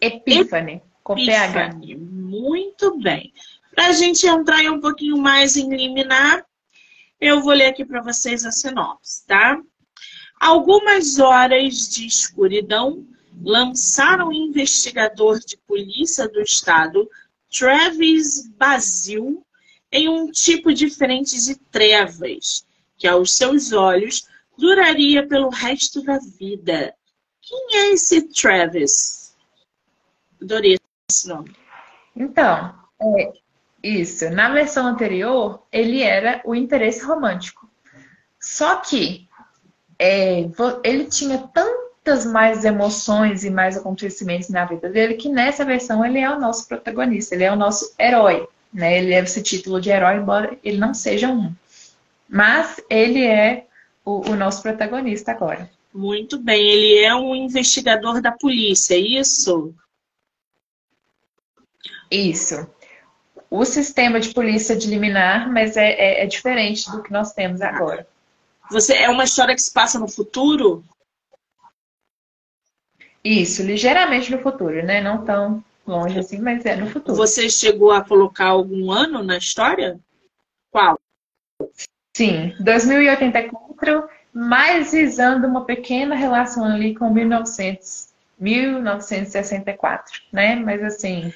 [0.00, 1.96] Epiphany, com Epiphany.
[1.96, 3.32] Muito bem.
[3.74, 6.44] Para a gente entrar um pouquinho mais em liminar,
[7.20, 9.60] eu vou ler aqui para vocês a sinopse, tá?
[10.40, 13.06] Algumas horas de escuridão
[13.42, 17.06] lançaram o investigador de polícia do estado,
[17.50, 19.44] Travis Basil,
[19.92, 24.26] em um tipo diferente de trevas, que aos seus olhos
[24.56, 26.94] duraria pelo resto da vida.
[27.42, 29.36] Quem é esse Travis?
[30.40, 30.78] Adorei
[31.10, 31.54] esse nome.
[32.16, 33.32] Então, é,
[33.82, 34.30] isso.
[34.30, 37.70] Na versão anterior, ele era o interesse romântico.
[38.38, 39.28] Só que
[40.00, 40.48] é,
[40.82, 46.18] ele tinha tantas mais emoções e mais acontecimentos na vida dele que nessa versão ele
[46.18, 48.48] é o nosso protagonista, ele é o nosso herói.
[48.72, 48.98] Né?
[48.98, 51.52] Ele leva esse título de herói, embora ele não seja um.
[52.28, 53.66] Mas ele é
[54.04, 55.70] o, o nosso protagonista agora.
[55.92, 59.74] Muito bem, ele é um investigador da polícia, é isso?
[62.10, 62.66] Isso
[63.50, 67.60] o sistema de polícia de liminar, mas é, é, é, diferente do que nós temos
[67.60, 68.06] agora.
[68.70, 70.84] Você é uma história que se passa no futuro?
[73.22, 75.00] Isso, ligeiramente no futuro, né?
[75.00, 77.16] Não tão longe assim, mas é no futuro.
[77.16, 79.98] Você chegou a colocar algum ano na história?
[80.70, 80.98] Qual?
[82.16, 90.54] Sim, 2084, mas visando uma pequena relação ali com 1900, 1964, né?
[90.56, 91.32] Mas assim,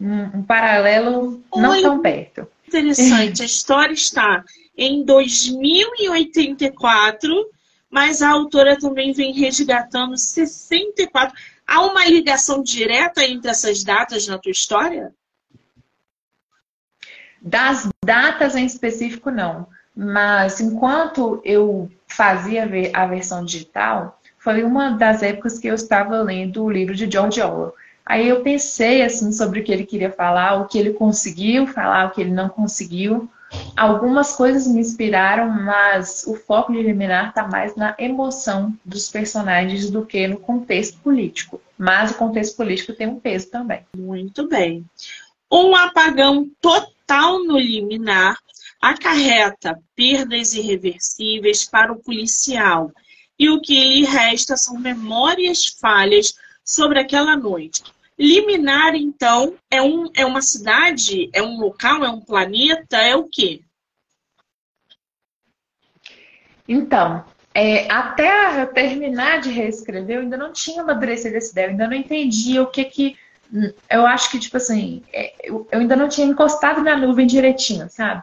[0.00, 2.46] um, um paralelo não Oi, tão perto.
[2.68, 4.44] Interessante, a história está
[4.76, 7.50] em 2084,
[7.90, 11.36] mas a autora também vem resgatando 64.
[11.66, 15.12] Há uma ligação direta entre essas datas na tua história?
[17.40, 19.68] Das datas em específico, não.
[19.94, 26.64] Mas enquanto eu fazia a versão digital, foi uma das épocas que eu estava lendo
[26.64, 27.74] o livro de George Orwell.
[28.04, 32.06] Aí eu pensei assim sobre o que ele queria falar, o que ele conseguiu falar,
[32.06, 33.30] o que ele não conseguiu.
[33.76, 39.90] Algumas coisas me inspiraram, mas o foco de eliminar está mais na emoção dos personagens
[39.90, 41.60] do que no contexto político.
[41.76, 43.84] Mas o contexto político tem um peso também.
[43.96, 44.84] Muito bem.
[45.50, 48.38] Um apagão total no liminar
[48.80, 52.90] acarreta perdas irreversíveis para o policial.
[53.38, 56.34] E o que lhe resta são memórias falhas
[56.64, 57.82] sobre aquela noite.
[58.18, 63.24] Liminar, então, é, um, é uma cidade, é um local, é um planeta, é o
[63.24, 63.62] quê?
[66.68, 71.86] Então, é, até terminar de reescrever, eu ainda não tinha amadurecido essa ideia, eu ainda
[71.86, 73.16] não entendia o que que.
[73.90, 78.22] Eu acho que, tipo assim, é, eu ainda não tinha encostado na nuvem direitinho, sabe?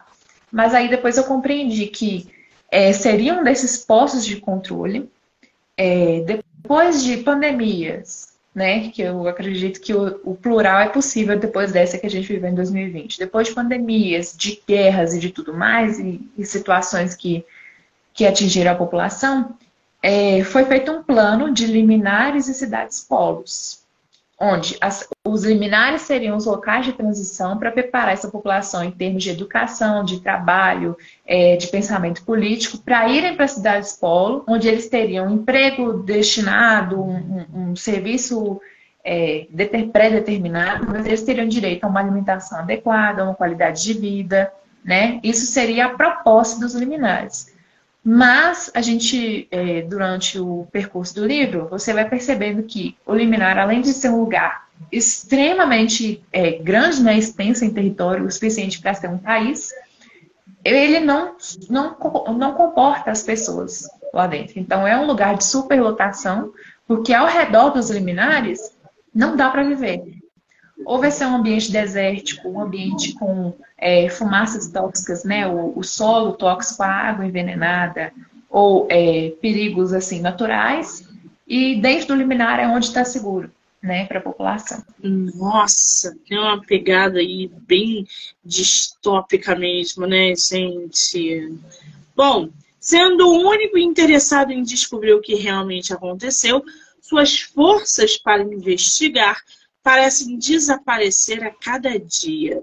[0.50, 2.28] Mas aí depois eu compreendi que
[2.70, 5.08] é, seria um desses postos de controle.
[5.76, 8.29] É, depois de pandemias,
[8.60, 8.90] né?
[8.90, 12.50] Que eu acredito que o, o, plural é possível depois dessa que a gente viveu
[12.50, 13.18] em 2020.
[13.18, 17.42] Depois de pandemias, de guerras e de tudo mais, e, e situações que,
[18.12, 19.56] que atingiram a população,
[20.02, 23.79] é, foi feito um plano de liminares e cidades polos
[24.40, 29.22] onde as, os liminares seriam os locais de transição para preparar essa população em termos
[29.22, 34.88] de educação, de trabalho, é, de pensamento político, para irem para cidades polo, onde eles
[34.88, 38.58] teriam um emprego destinado, um, um, serviço
[39.04, 39.46] é,
[39.92, 44.50] pré-determinado, mas eles teriam direito a uma alimentação adequada, a uma qualidade de vida,
[44.82, 45.20] né?
[45.22, 47.54] Isso seria a proposta dos liminares.
[48.02, 53.58] Mas a gente, é, durante o percurso do livro, você vai percebendo que o liminar,
[53.58, 58.94] além de ser um lugar extremamente é, grande, né, extenso em território, o suficiente para
[58.94, 59.70] ser um país,
[60.64, 61.36] ele não,
[61.68, 61.96] não,
[62.36, 64.58] não comporta as pessoas lá dentro.
[64.58, 66.52] Então é um lugar de superlotação,
[66.86, 68.74] porque ao redor dos liminares
[69.14, 70.02] não dá para viver.
[70.86, 75.46] Ou vai ser um ambiente desértico, um ambiente com é, fumaças tóxicas, né?
[75.46, 78.12] O, o, solo tóxico, a água envenenada,
[78.48, 81.08] ou é, perigos assim naturais.
[81.48, 83.50] E dentro do liminar é onde está seguro,
[83.82, 84.84] né, para a população.
[85.02, 88.06] Nossa, tem uma pegada aí bem
[88.44, 91.52] distópica mesmo, né, gente?
[92.14, 96.62] Bom, sendo o único interessado em descobrir o que realmente aconteceu,
[97.00, 99.40] suas forças para investigar
[99.82, 102.62] parecem desaparecer a cada dia.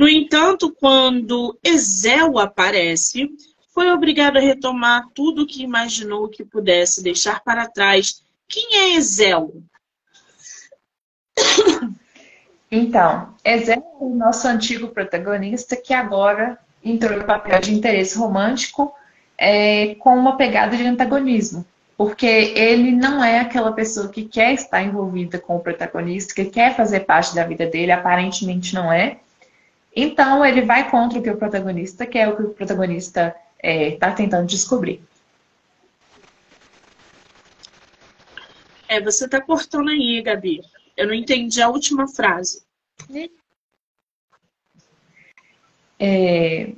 [0.00, 3.28] No entanto, quando Ezel aparece,
[3.74, 8.22] foi obrigado a retomar tudo o que imaginou que pudesse deixar para trás.
[8.48, 9.62] Quem é Ezel?
[12.72, 18.94] Então, Ezel é o nosso antigo protagonista que agora entrou no papel de interesse romântico
[19.36, 24.82] é, com uma pegada de antagonismo porque ele não é aquela pessoa que quer estar
[24.82, 29.18] envolvida com o protagonista, que quer fazer parte da vida dele, aparentemente não é.
[29.94, 33.90] Então ele vai contra o que o protagonista quer, o que o protagonista está é,
[33.92, 35.02] tá tentando descobrir.
[38.88, 40.60] É, você está cortando aí, Gabi.
[40.96, 42.62] Eu não entendi a última frase.
[45.98, 46.72] É,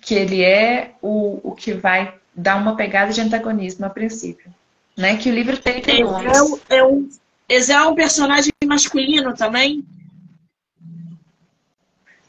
[0.00, 4.52] que ele é o, o que vai dá uma pegada de antagonismo a princípio.
[4.96, 5.16] Né?
[5.16, 7.08] Que o livro tem tem é, é um,
[7.48, 9.84] esse é um personagem masculino também?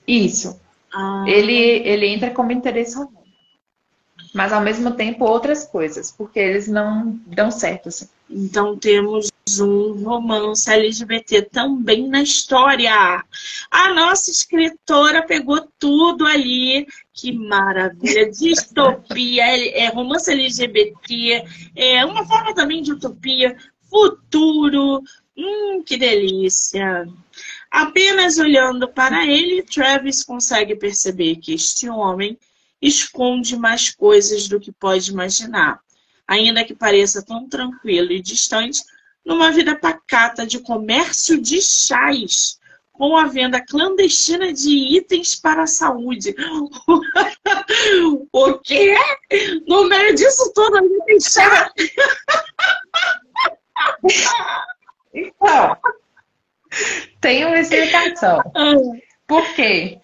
[0.07, 0.59] Isso.
[0.93, 1.23] Ah.
[1.27, 3.23] Ele, ele entra como interesse romântico.
[4.33, 8.07] Mas ao mesmo tempo outras coisas, porque eles não dão certo assim.
[8.27, 13.23] Então temos um romance LGBT também na história.
[13.69, 16.87] A nossa escritora pegou tudo ali.
[17.13, 18.31] Que maravilha!
[18.31, 19.43] Distopia,
[19.77, 23.55] é romance LGBT, é uma forma também de utopia,
[23.87, 25.03] futuro.
[25.37, 27.07] Hum, que delícia!
[27.73, 32.37] Apenas olhando para ele, Travis consegue perceber que este homem
[32.79, 35.79] esconde mais coisas do que pode imaginar.
[36.27, 38.83] Ainda que pareça tão tranquilo e distante,
[39.25, 42.59] numa vida pacata de comércio de chás,
[42.91, 46.35] com a venda clandestina de itens para a saúde.
[48.31, 48.93] o quê?
[49.67, 51.73] No meio disso tudo, ainda tem chá.
[55.11, 55.75] Então,
[57.19, 58.39] tem uma explicação.
[58.55, 58.75] Ah.
[59.27, 59.99] Por quê?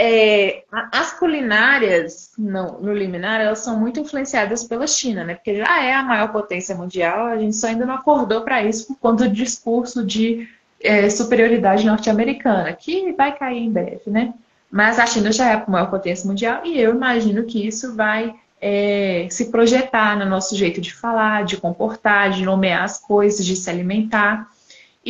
[0.00, 5.34] É, as culinárias no, no, liminar, elas são muito influenciadas pela China, né?
[5.34, 8.86] Porque já é a maior potência mundial, a gente só ainda não acordou para isso
[8.86, 10.48] por conta do discurso de
[10.80, 14.34] é, superioridade norte-americana, que vai cair em breve, né?
[14.70, 18.34] Mas a China já é a maior potência mundial e eu imagino que isso vai
[18.60, 23.56] é, se projetar no nosso jeito de falar, de comportar, de nomear as coisas, de
[23.56, 24.48] se alimentar.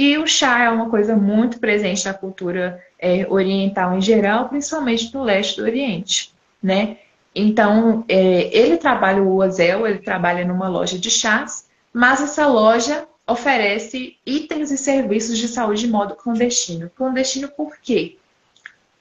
[0.00, 5.12] E o chá é uma coisa muito presente na cultura é, oriental em geral, principalmente
[5.12, 6.32] no leste do Oriente,
[6.62, 6.98] né?
[7.34, 13.08] Então, é, ele trabalha, o Ozel, ele trabalha numa loja de chás, mas essa loja
[13.26, 16.88] oferece itens e serviços de saúde de modo clandestino.
[16.90, 18.18] Clandestino por quê?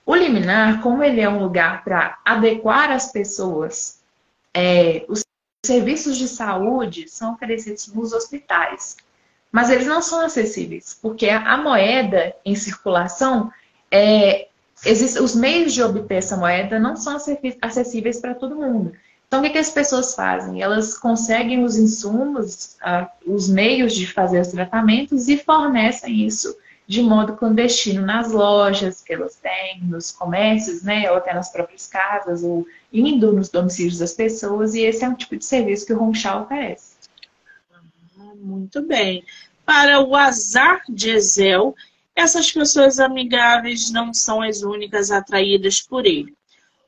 [0.04, 4.02] O liminar, como ele é um lugar para adequar as pessoas,
[4.52, 5.24] é, os
[5.64, 8.98] serviços de saúde são oferecidos nos hospitais,
[9.52, 13.52] mas eles não são acessíveis, porque a moeda em circulação
[13.90, 14.48] é,
[14.86, 17.18] existe, os meios de obter essa moeda não são
[17.62, 18.94] acessíveis para todo mundo.
[19.28, 20.62] Então, o que, que as pessoas fazem?
[20.62, 22.78] Elas conseguem os insumos,
[23.26, 26.56] os meios de fazer os tratamentos e fornecem isso
[26.88, 31.86] de modo clandestino nas lojas que elas têm, nos comércios, né, ou até nas próprias
[31.86, 35.92] casas, ou indo nos domicílios das pessoas, e esse é um tipo de serviço que
[35.92, 36.97] o Ronchal oferece.
[38.48, 39.26] Muito bem.
[39.66, 41.76] Para o azar de Ezel,
[42.16, 46.34] essas pessoas amigáveis não são as únicas atraídas por ele.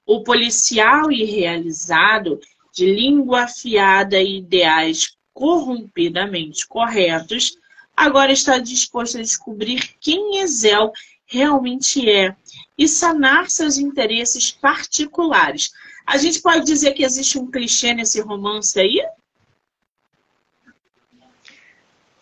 [0.06, 2.40] O policial irrealizado,
[2.74, 7.58] de língua afiada e ideais corrompidamente corretos,
[7.96, 10.94] agora está disposto a descobrir quem Ezel
[11.26, 12.34] realmente é
[12.78, 15.72] e sanar seus interesses particulares.
[16.06, 19.02] A gente pode dizer que existe um clichê nesse romance aí?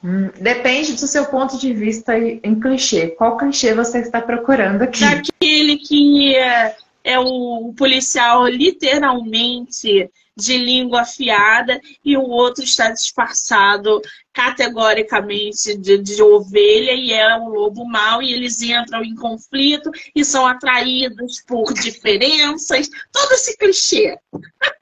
[0.08, 3.10] Hum, depende do seu ponto de vista em clichê.
[3.10, 5.02] Qual clichê você está procurando aqui?
[5.02, 14.02] Daquele que é, é o policial literalmente de língua afiada e o outro está disfarçado
[14.32, 20.24] categoricamente de, de, ovelha e é um lobo mau e eles entram em conflito e
[20.24, 22.88] são atraídos por diferenças.
[23.12, 24.18] Todo esse clichê.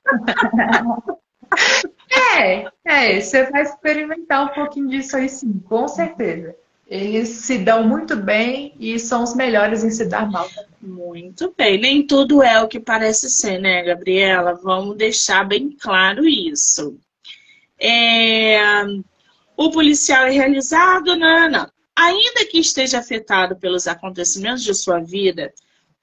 [2.12, 6.56] É, é, você vai experimentar um pouquinho disso aí sim, com certeza.
[6.88, 10.48] Eles se dão muito bem e são os melhores em se dar mal.
[10.80, 11.80] Muito bem.
[11.80, 14.54] Nem tudo é o que parece ser, né, Gabriela?
[14.54, 17.00] Vamos deixar bem claro isso.
[17.80, 18.84] É...
[19.58, 21.68] O policial é realizado, não.
[21.96, 25.52] Ainda que esteja afetado pelos acontecimentos de sua vida,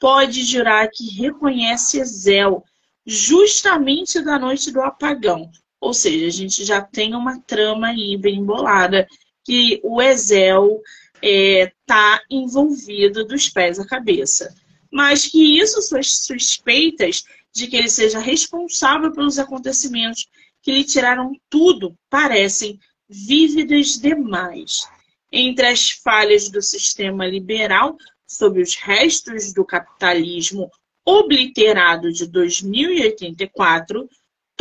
[0.01, 2.65] pode jurar que reconhece Zéu
[3.07, 5.51] justamente da noite do apagão.
[5.83, 9.05] Ou seja, a gente já tem uma trama aí bem embolada
[9.45, 10.81] que o Ezel
[11.21, 14.55] está é, tá envolvido dos pés à cabeça.
[14.93, 20.29] Mas que isso, suas suspeitas de que ele seja responsável pelos acontecimentos
[20.63, 22.79] que lhe tiraram tudo, parecem
[23.09, 24.89] vívidas demais.
[25.33, 30.71] Entre as falhas do sistema liberal, sob os restos do capitalismo
[31.05, 34.09] obliterado de 2084,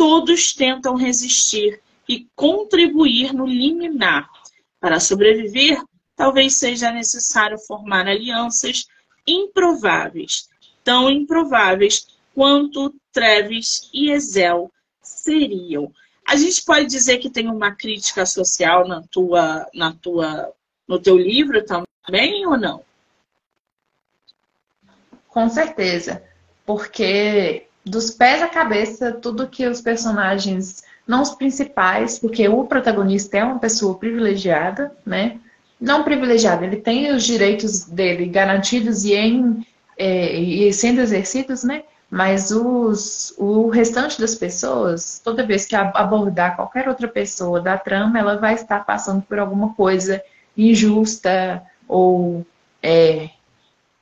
[0.02, 4.28] todos tentam resistir e contribuir no liminar,
[4.80, 5.80] para sobreviver,
[6.16, 8.84] talvez seja necessário formar alianças
[9.24, 10.48] improváveis,
[10.82, 15.94] tão improváveis quanto Treves e Ezel seriam.
[16.26, 20.52] A gente pode dizer que tem uma crítica social na tua, na tua,
[20.88, 22.84] no teu livro também ou não?
[25.28, 26.24] Com certeza,
[26.66, 33.38] porque dos pés à cabeça, tudo que os personagens não os principais, porque o protagonista
[33.38, 35.38] é uma pessoa privilegiada, né?
[35.80, 39.66] Não privilegiada, ele tem os direitos dele garantidos e, em,
[39.98, 41.82] é, e sendo exercidos, né?
[42.08, 48.18] Mas os, o restante das pessoas, toda vez que abordar qualquer outra pessoa da trama,
[48.18, 50.22] ela vai estar passando por alguma coisa
[50.56, 52.46] injusta ou
[52.82, 53.30] é,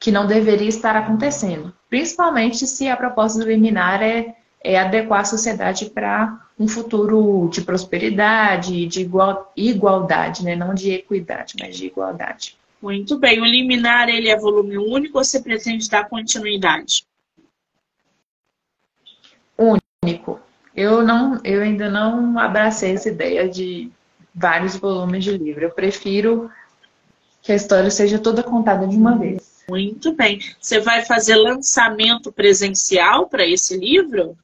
[0.00, 1.72] que não deveria estar acontecendo.
[1.90, 4.34] Principalmente se a proposta liminar é,
[4.64, 10.56] é adequar a sociedade para um futuro de prosperidade, de igual, igualdade, né?
[10.56, 12.56] não de equidade, mas de igualdade.
[12.80, 13.42] Muito bem.
[13.42, 17.04] O liminar ele é volume único ou você pretende dar continuidade?
[20.02, 20.40] Único.
[20.74, 23.90] Eu não, eu ainda não abracei essa ideia de
[24.34, 25.64] vários volumes de livro.
[25.64, 26.50] Eu prefiro
[27.42, 29.49] que a história seja toda contada de uma vez.
[29.70, 30.40] Muito bem.
[30.60, 34.36] Você vai fazer lançamento presencial para esse livro?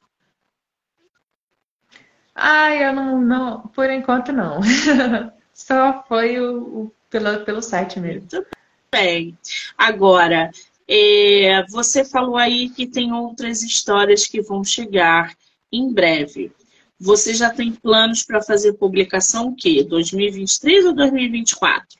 [2.33, 4.61] Ah, eu não, não, por enquanto não.
[5.53, 8.21] Só foi o, o, pelo, pelo site mesmo.
[8.31, 8.47] Muito
[8.89, 9.37] bem.
[9.77, 10.49] Agora,
[10.87, 15.35] é, você falou aí que tem outras histórias que vão chegar
[15.69, 16.53] em breve.
[16.97, 19.83] Você já tem planos para fazer publicação o quê?
[19.83, 21.99] 2023 ou 2024?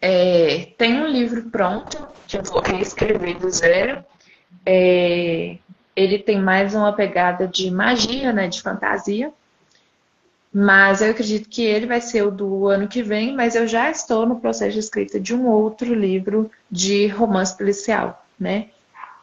[0.00, 4.04] É, tem um livro pronto que eu vou reescrever do zero.
[4.64, 5.56] É,
[5.94, 9.32] ele tem mais uma pegada de magia, né, de fantasia.
[10.52, 13.90] Mas eu acredito que ele vai ser o do ano que vem, mas eu já
[13.90, 18.68] estou no processo de escrita de um outro livro de romance policial, né?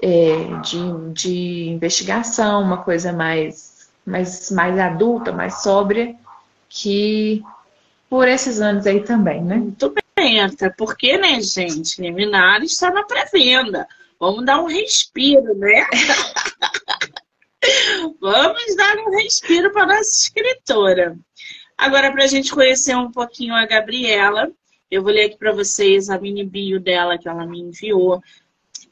[0.01, 6.15] É, de, de investigação, uma coisa mais, mais, mais adulta, mais sóbria,
[6.69, 7.41] que
[8.09, 9.71] por esses anos aí também, né?
[9.79, 13.85] Tudo 70, porque, né, gente, liminar está na pré-venda.
[14.19, 15.85] Vamos dar um respiro, né?
[18.19, 21.17] Vamos dar um respiro para nossa escritora.
[21.77, 24.49] Agora, para a gente conhecer um pouquinho a Gabriela,
[24.89, 28.23] eu vou ler aqui para vocês a mini bio dela que ela me enviou.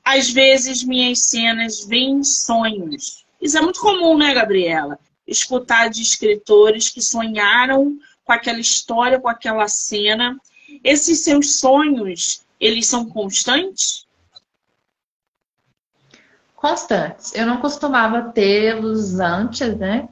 [0.03, 3.25] Às vezes minhas cenas vêm sonhos.
[3.41, 4.99] Isso é muito comum, né, Gabriela?
[5.25, 10.37] Escutar de escritores que sonharam com aquela história, com aquela cena
[10.83, 14.05] esses seus sonhos, eles são constantes?
[16.55, 17.33] Constantes.
[17.33, 20.07] Eu não costumava tê-los antes, né?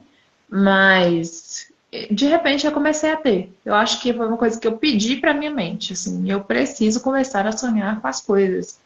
[0.48, 1.70] Mas
[2.10, 3.52] de repente eu comecei a ter.
[3.64, 7.00] Eu acho que foi uma coisa que eu pedi para minha mente, assim, eu preciso
[7.00, 8.78] começar a sonhar com as coisas.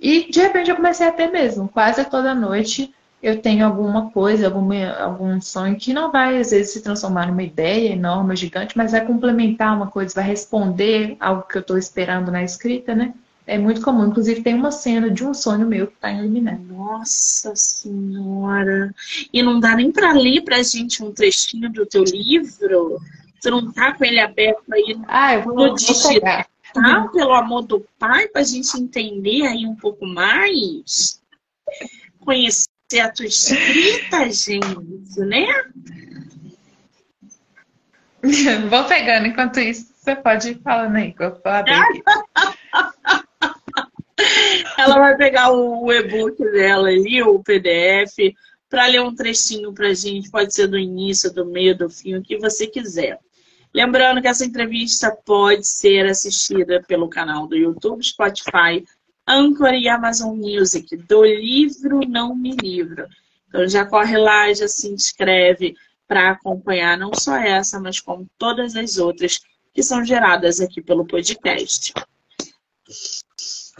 [0.00, 1.68] E de repente eu comecei a ter mesmo.
[1.68, 2.92] Quase toda noite
[3.22, 7.42] eu tenho alguma coisa, alguma, algum sonho que não vai às vezes se transformar numa
[7.42, 12.32] ideia enorme, gigante, mas vai complementar uma coisa, vai responder algo que eu estou esperando
[12.32, 13.14] na escrita, né?
[13.46, 14.06] É muito comum.
[14.06, 16.60] Inclusive, tem uma cena de um sonho meu que está em Liminar.
[16.60, 18.92] Nossa Senhora!
[19.32, 23.00] E não dá nem para ler para a gente um trechinho do teu livro?
[23.40, 27.08] Tu não tá com ele aberto aí ah, eu vou, no digital, tá?
[27.08, 31.20] pelo amor do pai, para a gente entender aí um pouco mais?
[32.20, 35.46] Conhecer a tua escrita, gente, né?
[38.70, 39.92] Vou pegando enquanto isso.
[39.96, 41.40] Você pode ir falando aí, que eu.
[44.78, 48.34] Ela vai pegar o e-book dela ali, o PDF,
[48.68, 50.30] para ler um trechinho para gente.
[50.30, 53.18] Pode ser do início, do meio, do fim, o que você quiser.
[53.74, 58.84] Lembrando que essa entrevista pode ser assistida pelo canal do YouTube, Spotify,
[59.26, 63.06] Anchor e Amazon Music, do livro Não Me Livro.
[63.48, 65.74] Então já corre lá, já se inscreve
[66.08, 69.40] para acompanhar não só essa, mas como todas as outras
[69.72, 71.94] que são geradas aqui pelo podcast.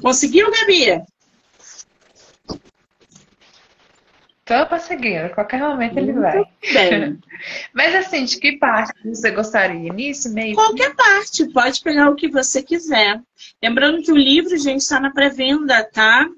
[0.00, 1.04] Conseguiu, Gabi?
[4.44, 6.42] Tô conseguindo, qualquer momento ele vai.
[6.72, 7.20] Bem.
[7.72, 9.88] Mas assim, de que parte você gostaria?
[9.88, 10.56] Início, meio?
[10.56, 13.22] Qualquer parte, pode pegar o que você quiser.
[13.62, 16.28] Lembrando que o livro, gente, está na pré-venda, tá?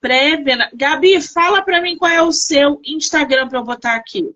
[0.00, 0.70] Pré-venda.
[0.74, 4.34] Gabi, fala para mim qual é o seu Instagram para eu botar aqui.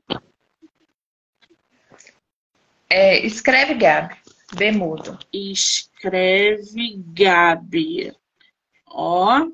[2.91, 4.17] É, escreve Gabi,
[4.55, 5.19] Bemudo.
[5.33, 8.13] Escreve Gabi.
[8.87, 9.47] Ó.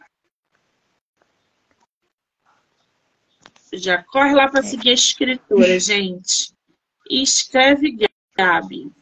[3.77, 6.53] Já corre lá para seguir a escritora, gente.
[7.11, 7.97] E escreve
[8.37, 8.93] Gabi.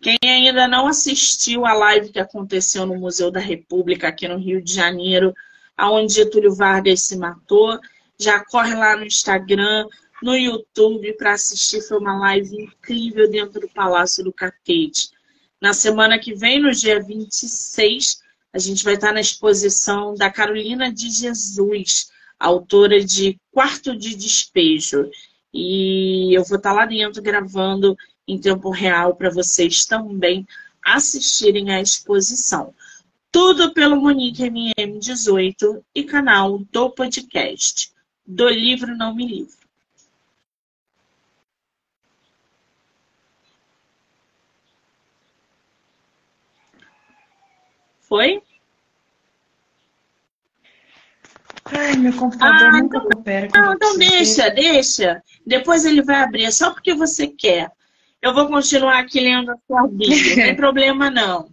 [0.00, 4.62] Quem ainda não assistiu a live que aconteceu no Museu da República aqui no Rio
[4.62, 5.34] de Janeiro,
[5.76, 7.78] aonde Getúlio Vargas se matou,
[8.18, 9.86] já corre lá no Instagram,
[10.22, 11.82] no YouTube para assistir.
[11.82, 15.10] Foi uma live incrível dentro do Palácio do Catete.
[15.60, 18.20] Na semana que vem, no dia 26,
[18.52, 25.10] a gente vai estar na exposição da Carolina de Jesus, autora de Quarto de Despejo.
[25.52, 27.96] E eu vou estar lá dentro gravando
[28.26, 30.46] em tempo real para vocês também
[30.84, 32.74] assistirem à exposição.
[33.30, 37.92] Tudo pelo Monique MM18 e canal do podcast.
[38.26, 39.57] Do livro Não Me Livro.
[48.08, 48.42] Foi?
[51.66, 53.48] Ai, meu computador ah, nunca então, coopera.
[53.54, 55.22] Não, então deixa, deixa.
[55.46, 57.70] Depois ele vai abrir, só porque você quer.
[58.22, 61.50] Eu vou continuar aqui lendo a sua Bíblia, não tem problema não.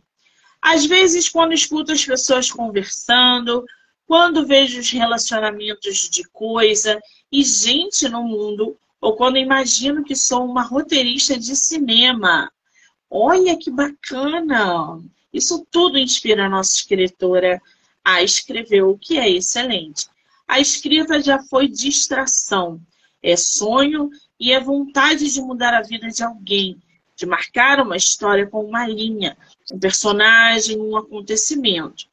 [0.61, 3.65] Às vezes, quando escuto as pessoas conversando,
[4.07, 6.99] quando vejo os relacionamentos de coisa
[7.31, 12.49] e gente no mundo, ou quando imagino que sou uma roteirista de cinema.
[13.09, 14.99] Olha que bacana!
[15.35, 17.61] Isso tudo inspira a nossa escritora
[18.01, 20.07] a escrever, o que é excelente.
[20.47, 22.79] A escrita já foi distração,
[23.21, 24.09] é sonho
[24.39, 26.81] e é vontade de mudar a vida de alguém,
[27.17, 29.35] de marcar uma história com uma linha,
[29.73, 32.05] um personagem, um acontecimento.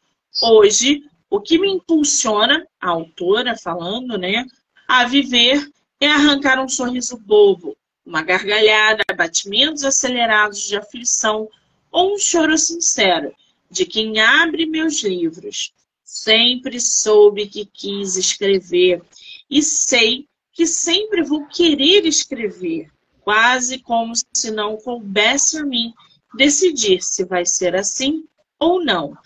[0.43, 4.45] Hoje, o que me impulsiona, a autora falando, né,
[4.89, 5.71] a viver
[6.01, 11.49] é arrancar um sorriso bobo, uma gargalhada, batimentos acelerados de aflição,
[11.93, 13.33] ou um choro sincero
[13.71, 15.73] de quem abre meus livros.
[16.03, 19.03] Sempre soube que quis escrever
[19.49, 22.91] e sei que sempre vou querer escrever,
[23.21, 25.93] quase como se não coubesse a mim
[26.35, 28.25] decidir se vai ser assim
[28.59, 29.17] ou não.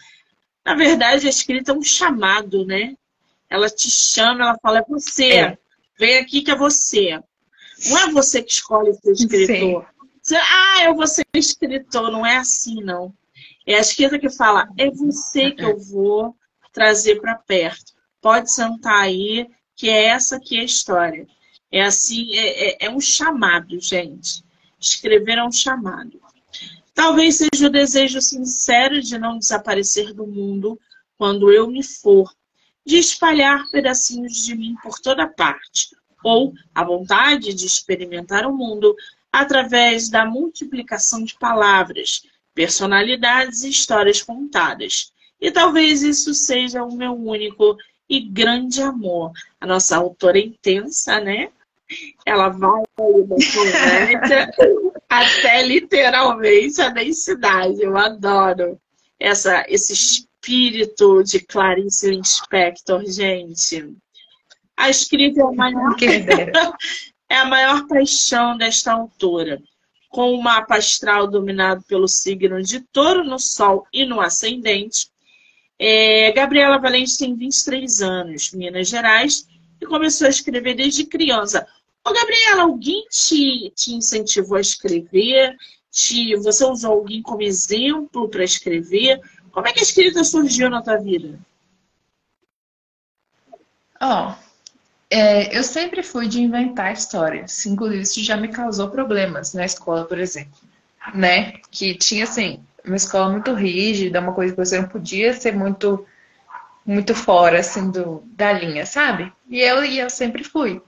[0.64, 2.96] Na verdade, a escrita é um chamado, né?
[3.48, 5.58] Ela te chama, ela fala, é você, é.
[5.98, 7.20] vem aqui que é você.
[7.88, 9.82] Não é você que escolhe ser escritor.
[9.84, 9.95] Sim.
[10.34, 12.10] Ah, eu vou ser escritor.
[12.10, 13.14] Não é assim, não.
[13.66, 16.36] É a esquerda que fala, é você que eu vou
[16.72, 17.92] trazer para perto.
[18.20, 21.26] Pode sentar aí, que é essa aqui a história.
[21.70, 24.44] É assim, é, é, é um chamado, gente.
[24.80, 26.20] Escrever é um chamado.
[26.94, 30.80] Talvez seja o desejo sincero de não desaparecer do mundo
[31.18, 32.32] quando eu me for,
[32.84, 35.88] de espalhar pedacinhos de mim por toda parte,
[36.22, 38.94] ou a vontade de experimentar o mundo
[39.36, 42.22] através da multiplicação de palavras,
[42.54, 45.12] personalidades e histórias contadas.
[45.38, 47.76] E talvez isso seja o meu único
[48.08, 49.32] e grande amor.
[49.60, 51.50] A nossa autora é intensa, né?
[52.24, 52.82] Ela vai
[53.26, 53.36] da
[55.10, 57.82] até literalmente a densidade.
[57.82, 58.80] Eu adoro
[59.20, 63.94] essa, esse espírito de Clarice Lispector, gente.
[64.74, 65.94] A escrita é a maior,
[67.28, 69.62] é a maior paixão desta autora.
[70.08, 75.10] Com o mapa astral dominado pelo signo de touro no Sol e no Ascendente,
[75.78, 79.46] é, Gabriela Valente tem 23 anos, Minas Gerais,
[79.80, 81.66] e começou a escrever desde criança.
[82.04, 85.54] Ô, Gabriela, alguém te, te incentivou a escrever?
[85.90, 89.20] Te, você usou alguém como exemplo para escrever?
[89.50, 91.38] Como é que a escrita surgiu na tua vida?
[94.00, 94.45] Ó, oh,
[95.10, 97.64] é, eu sempre fui de inventar histórias.
[97.66, 100.58] Inclusive, isso já me causou problemas na escola, por exemplo.
[101.14, 101.54] Né?
[101.70, 106.04] Que tinha, assim, uma escola muito rígida, uma coisa que você não podia ser muito
[106.84, 109.32] muito fora, assim, do, da linha, sabe?
[109.50, 110.80] E eu, e eu sempre fui.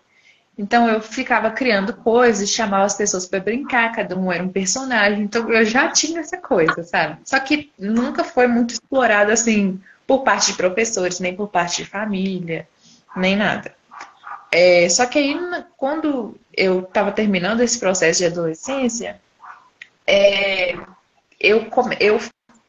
[0.56, 5.22] Então eu ficava criando coisas, chamava as pessoas para brincar, cada um era um personagem.
[5.22, 7.18] Então eu já tinha essa coisa, sabe?
[7.24, 11.88] Só que nunca foi muito explorado assim por parte de professores, nem por parte de
[11.88, 12.66] família,
[13.16, 13.72] nem nada.
[14.50, 15.36] É, só que aí,
[15.76, 19.20] quando eu estava terminando esse processo de adolescência,
[20.06, 20.74] é,
[21.38, 21.66] eu,
[22.00, 22.18] eu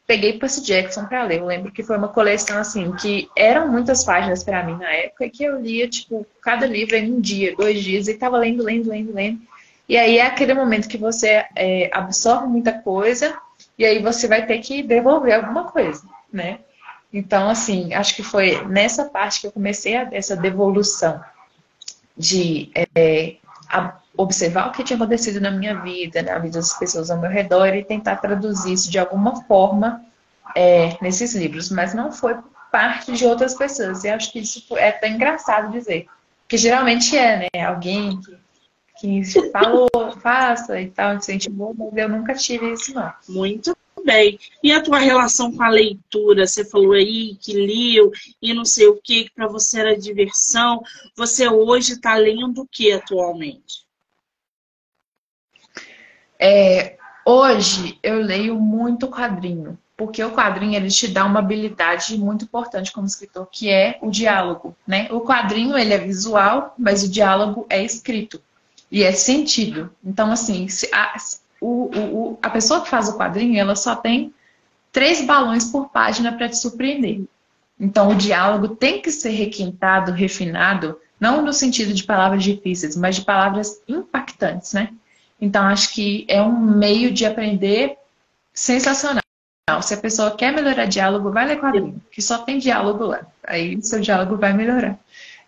[0.06, 1.40] peguei Percy Jackson para ler.
[1.40, 5.26] Eu lembro que foi uma coleção assim que eram muitas páginas para mim na época
[5.26, 8.64] e que eu lia tipo cada livro em um dia, dois dias e estava lendo,
[8.64, 9.40] lendo, lendo, lendo.
[9.88, 13.36] E aí é aquele momento que você é, absorve muita coisa
[13.78, 16.60] e aí você vai ter que devolver alguma coisa, né?
[17.12, 21.20] Então assim, acho que foi nessa parte que eu comecei a, essa devolução
[22.20, 23.38] de é,
[24.18, 27.68] observar o que tinha acontecido na minha vida, na vida das pessoas ao meu redor
[27.68, 30.04] e tentar traduzir isso de alguma forma
[30.54, 32.36] é, nesses livros, mas não foi
[32.70, 34.04] parte de outras pessoas.
[34.04, 36.08] E acho que isso é até engraçado dizer,
[36.48, 37.64] que geralmente é, né?
[37.64, 38.20] Alguém
[39.00, 39.90] que, que falou,
[40.22, 43.14] faça e tal, incentivou, mas eu nunca tive isso, não.
[43.30, 44.40] Muito bem.
[44.64, 46.46] E a tua relação com a leitura?
[46.48, 50.82] Você falou aí que leu e não sei o que, que para você era diversão.
[51.16, 53.90] Você hoje está lendo o que atualmente?
[56.40, 62.46] É, hoje eu leio muito quadrinho, porque o quadrinho ele te dá uma habilidade muito
[62.46, 65.10] importante como escritor, que é o diálogo, né?
[65.12, 68.42] O quadrinho ele é visual, mas o diálogo é escrito
[68.90, 69.94] e é sentido.
[70.02, 71.18] Então assim, a,
[71.62, 74.34] o, o, a pessoa que faz o quadrinho ela só tem
[74.92, 77.22] três balões por página para te surpreender.
[77.80, 83.16] Então o diálogo tem que ser requintado, refinado, não no sentido de palavras difíceis, mas
[83.16, 84.90] de palavras impactantes, né?
[85.42, 87.98] Então, acho que é um meio de aprender
[88.54, 89.22] sensacional.
[89.82, 93.22] Se a pessoa quer melhorar diálogo, vai ler quadrinho, que só tem diálogo lá.
[93.46, 95.00] Aí seu diálogo vai melhorar.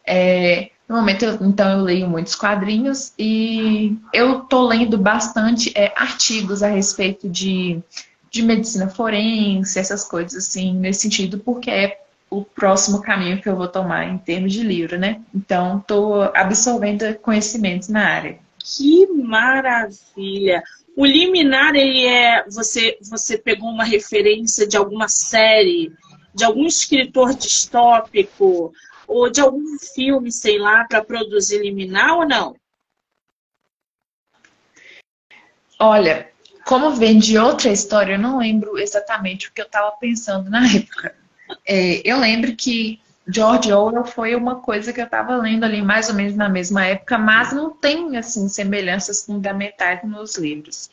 [0.05, 5.93] É, no momento, eu, então, eu leio muitos quadrinhos e eu tô lendo bastante é,
[5.95, 7.81] artigos a respeito de,
[8.29, 13.55] de medicina forense, essas coisas assim, nesse sentido, porque é o próximo caminho que eu
[13.55, 15.21] vou tomar em termos de livro, né?
[15.33, 18.37] Então, estou absorvendo conhecimentos na área.
[18.61, 20.61] Que maravilha!
[20.97, 22.43] O liminar, ele é.
[22.49, 25.89] Você, você pegou uma referência de alguma série,
[26.35, 28.73] de algum escritor distópico,
[29.11, 32.55] ou de algum filme, sei lá, para produzir liminar ou não?
[35.77, 36.29] Olha,
[36.65, 40.63] como vem de outra história, eu não lembro exatamente o que eu estava pensando na
[40.73, 41.13] época.
[41.67, 46.07] É, eu lembro que George Orwell foi uma coisa que eu estava lendo ali mais
[46.07, 50.89] ou menos na mesma época, mas não tem assim semelhanças fundamentais nos livros.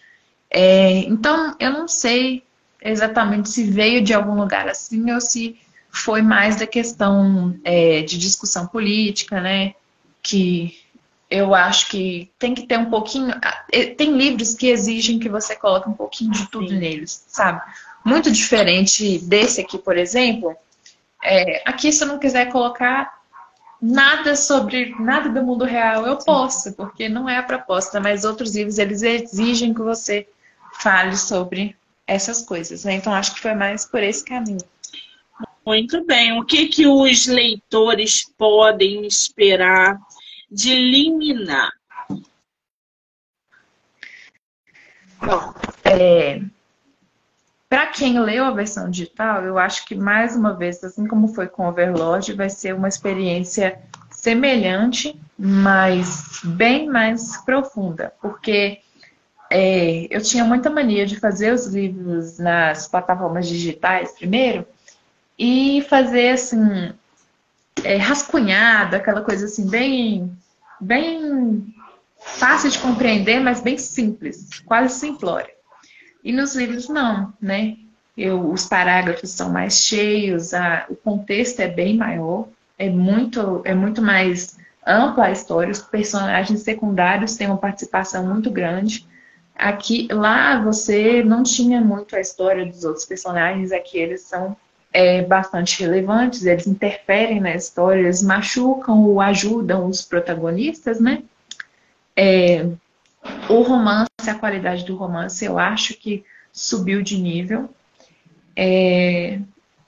[0.50, 2.42] É, então eu não sei
[2.82, 5.56] exatamente se veio de algum lugar assim ou se
[5.90, 9.74] foi mais da questão é, de discussão política, né?
[10.22, 10.78] Que
[11.30, 13.34] eu acho que tem que ter um pouquinho.
[13.96, 16.78] Tem livros que exigem que você coloque um pouquinho de tudo Sim.
[16.78, 17.60] neles, sabe?
[18.04, 20.56] Muito diferente desse aqui, por exemplo
[21.22, 23.18] é, aqui, se eu não quiser colocar
[23.80, 28.54] nada sobre nada do mundo real, eu posso, porque não é a proposta, mas outros
[28.54, 30.26] livros eles exigem que você
[30.80, 31.76] fale sobre
[32.06, 32.84] essas coisas.
[32.84, 32.94] Né?
[32.94, 34.64] Então, acho que foi mais por esse caminho.
[35.68, 36.32] Muito bem.
[36.40, 40.00] O que, que os leitores podem esperar
[40.50, 41.70] de Liminar?
[45.20, 45.52] Bom,
[45.84, 46.40] é,
[47.68, 51.46] para quem leu a versão digital, eu acho que mais uma vez, assim como foi
[51.46, 53.78] com Overlord, vai ser uma experiência
[54.10, 58.80] semelhante, mas bem mais profunda, porque
[59.50, 64.66] é, eu tinha muita mania de fazer os livros nas plataformas digitais primeiro
[65.38, 66.92] e fazer assim
[67.84, 70.36] é, rascunhado, aquela coisa assim bem
[70.80, 71.74] bem
[72.18, 75.52] fácil de compreender, mas bem simples, quase simplória.
[76.22, 77.76] E nos livros não, né?
[78.16, 83.74] Eu, os parágrafos são mais cheios, a, o contexto é bem maior, é muito, é
[83.74, 89.06] muito mais ampla a história, os personagens secundários têm uma participação muito grande.
[89.54, 94.56] Aqui, lá você não tinha muito a história dos outros personagens, aqui eles são
[94.92, 101.22] é, bastante relevantes, eles interferem na história, eles machucam ou ajudam os protagonistas, né?
[102.16, 102.66] É,
[103.48, 107.68] o romance, a qualidade do romance, eu acho que subiu de nível.
[108.56, 109.38] É,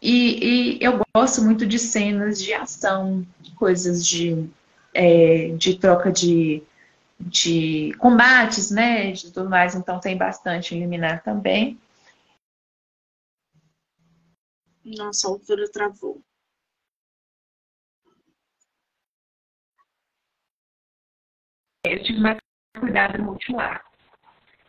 [0.01, 3.27] e, e, eu gosto muito de cenas de ação,
[3.57, 4.49] coisas de,
[4.95, 6.63] é, de troca de,
[7.19, 9.13] de combates, né?
[9.13, 11.79] De tudo mais, então tem bastante eliminar também.
[14.85, 16.23] Nossa, altura travou.
[21.85, 22.39] Eu tive mais
[22.79, 23.85] cuidado no ultilar.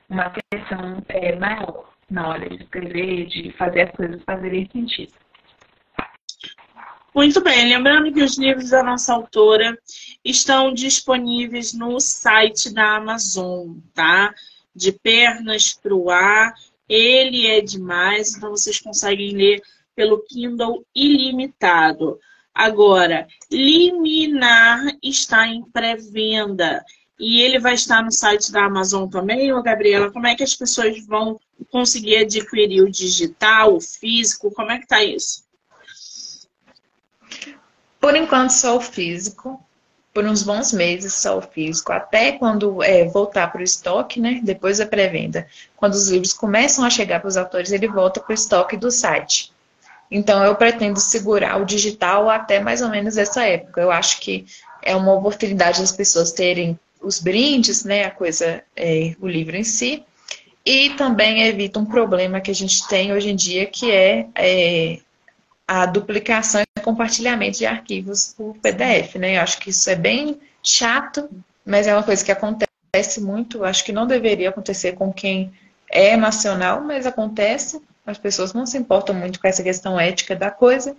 [0.10, 5.14] Uma atenção é, maior na hora de escrever, de fazer as coisas fazerem sentido.
[7.14, 9.78] Muito bem, lembrando que os livros da nossa autora
[10.24, 14.34] estão disponíveis no site da Amazon, tá?
[14.74, 16.54] De pernas para o ar,
[16.88, 19.62] ele é demais, então vocês conseguem ler
[19.96, 22.20] pelo Kindle ilimitado.
[22.54, 26.84] Agora, Liminar está em pré-venda
[27.20, 30.12] e ele vai estar no site da Amazon também, ô Gabriela?
[30.12, 31.40] Como é que as pessoas vão
[31.70, 34.52] conseguir adquirir o digital, o físico?
[34.52, 35.44] Como é que tá isso?
[38.00, 39.64] Por enquanto, só o físico.
[40.12, 41.94] Por uns bons meses, só o físico.
[41.94, 44.42] Até quando é, voltar para o estoque, né?
[44.44, 45.48] Depois da pré-venda.
[45.78, 48.90] Quando os livros começam a chegar para os autores, ele volta para o estoque do
[48.92, 49.54] site.
[50.12, 53.80] Então, eu pretendo segurar o digital até mais ou menos essa época.
[53.80, 54.46] Eu acho que
[54.82, 59.64] é uma oportunidade das pessoas terem os brindes, né, a coisa, é, o livro em
[59.64, 60.04] si,
[60.66, 65.00] e também evita um problema que a gente tem hoje em dia, que é, é
[65.68, 69.38] a duplicação e compartilhamento de arquivos por PDF, né?
[69.38, 71.30] Eu acho que isso é bem chato,
[71.66, 75.52] mas é uma coisa que acontece muito, acho que não deveria acontecer com quem
[75.90, 77.82] é nacional, mas acontece,
[78.12, 80.96] as pessoas não se importam muito com essa questão ética da coisa.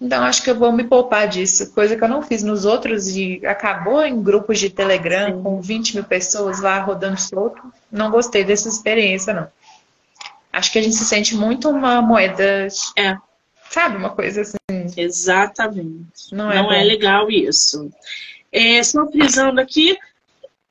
[0.00, 3.08] Então, acho que eu vou me poupar disso, coisa que eu não fiz nos outros
[3.08, 5.42] e acabou em grupos de Telegram Sim.
[5.42, 7.60] com 20 mil pessoas lá rodando solto.
[7.90, 9.48] Não gostei dessa experiência, não.
[10.52, 12.68] Acho que a gente se sente muito uma moeda.
[12.96, 13.16] É.
[13.70, 14.56] Sabe, uma coisa assim.
[14.96, 16.32] Exatamente.
[16.32, 17.90] Não é, não é legal isso.
[18.52, 19.98] É, só frisando aqui,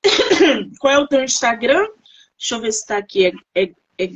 [0.79, 1.85] qual é o teu Instagram?
[2.37, 3.27] Deixa eu ver se está aqui.
[3.27, 4.09] É, é, é,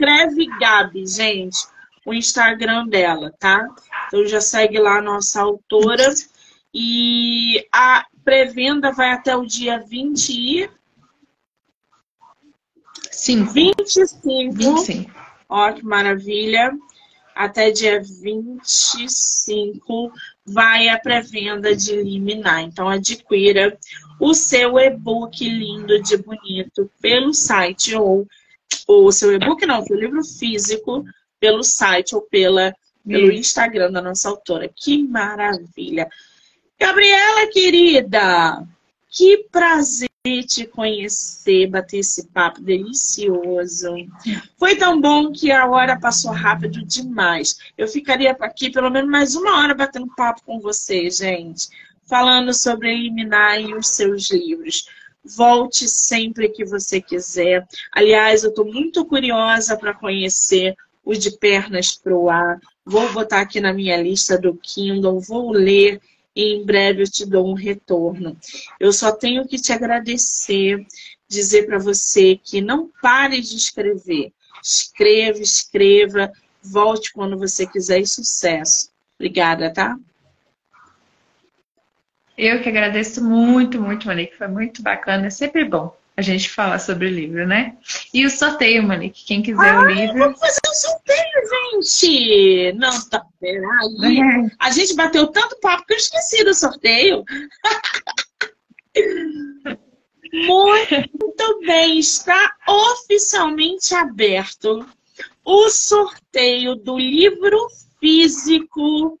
[0.00, 1.58] escreve Gabi, gente,
[2.06, 3.68] o Instagram dela, tá?
[4.06, 6.14] Então já segue lá a nossa autora.
[6.72, 10.70] E a pré-venda vai até o dia 20 e...
[13.10, 13.44] Sim.
[13.44, 14.54] 25.
[14.54, 15.10] 25.
[15.48, 16.72] Ó, que maravilha.
[17.34, 20.12] Até dia 25
[20.46, 22.62] vai a pré-venda de Liminar.
[22.62, 23.78] Então adquira
[24.18, 28.26] o seu e-book lindo de bonito pelo site ou
[28.86, 31.04] o seu e-book não, o livro físico
[31.38, 32.74] pelo site ou pela,
[33.06, 34.68] pelo Instagram da nossa autora.
[34.74, 36.08] Que maravilha!
[36.78, 38.66] Gabriela, querida,
[39.10, 40.08] que prazer
[40.46, 43.94] te conhecer, bater esse papo delicioso.
[44.58, 47.58] Foi tão bom que a hora passou rápido demais.
[47.76, 51.68] Eu ficaria aqui pelo menos mais uma hora batendo papo com você, gente,
[52.06, 54.86] falando sobre eliminar os seus livros.
[55.24, 57.66] Volte sempre que você quiser.
[57.92, 62.58] Aliás, eu estou muito curiosa para conhecer o de pernas para o ar.
[62.84, 66.00] Vou botar aqui na minha lista do Kindle, vou ler
[66.34, 68.36] e em breve eu te dou um retorno.
[68.78, 70.86] Eu só tenho que te agradecer,
[71.28, 74.32] dizer para você que não pare de escrever.
[74.62, 78.90] Escreva, escreva, volte quando você quiser e sucesso.
[79.18, 79.98] Obrigada, tá?
[82.42, 84.34] Eu que agradeço muito, muito, Monique.
[84.34, 85.26] Foi muito bacana.
[85.26, 87.76] É sempre bom a gente falar sobre o livro, né?
[88.14, 89.26] E o sorteio, Monique.
[89.26, 90.18] Quem quiser ah, o livro.
[90.18, 92.72] Vamos fazer um sorteio, gente!
[92.78, 93.22] Não, tá.
[93.42, 93.60] É.
[94.58, 97.22] A gente bateu tanto papo que eu esqueci do sorteio.
[100.32, 104.86] Muito bem, está oficialmente aberto
[105.44, 107.68] o sorteio do livro
[108.00, 109.18] físico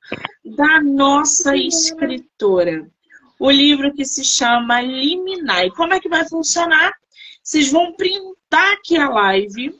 [0.56, 2.88] da nossa escritora.
[3.40, 5.64] O livro que se chama Liminar.
[5.64, 6.92] E como é que vai funcionar?
[7.42, 9.74] Vocês vão printar aqui a live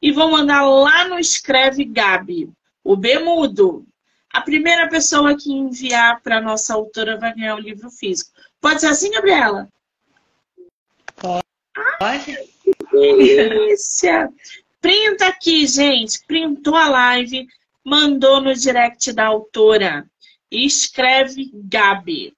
[0.00, 2.50] e vão mandar lá no Escreve Gabi,
[2.82, 3.86] o Bemudo.
[4.32, 8.30] A primeira pessoa que enviar para nossa autora vai ganhar o livro físico.
[8.58, 9.68] Pode ser assim, Gabriela?
[11.14, 11.44] Pode.
[12.90, 14.32] delícia!
[14.80, 16.24] Printa aqui, gente.
[16.26, 17.46] Printou a live,
[17.84, 20.06] mandou no direct da autora.
[20.50, 22.34] Escreve Gabi.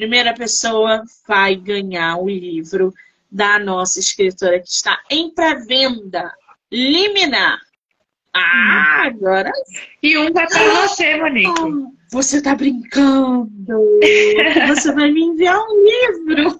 [0.00, 2.90] Primeira pessoa vai ganhar o livro
[3.30, 6.32] da nossa escritora que está em pré-venda.
[6.72, 7.60] Liminar.
[8.32, 9.52] Ah, agora.
[10.02, 11.50] E um vai para você, Monique.
[11.50, 13.50] Ah, você tá brincando?
[14.68, 16.58] Você vai me enviar um livro.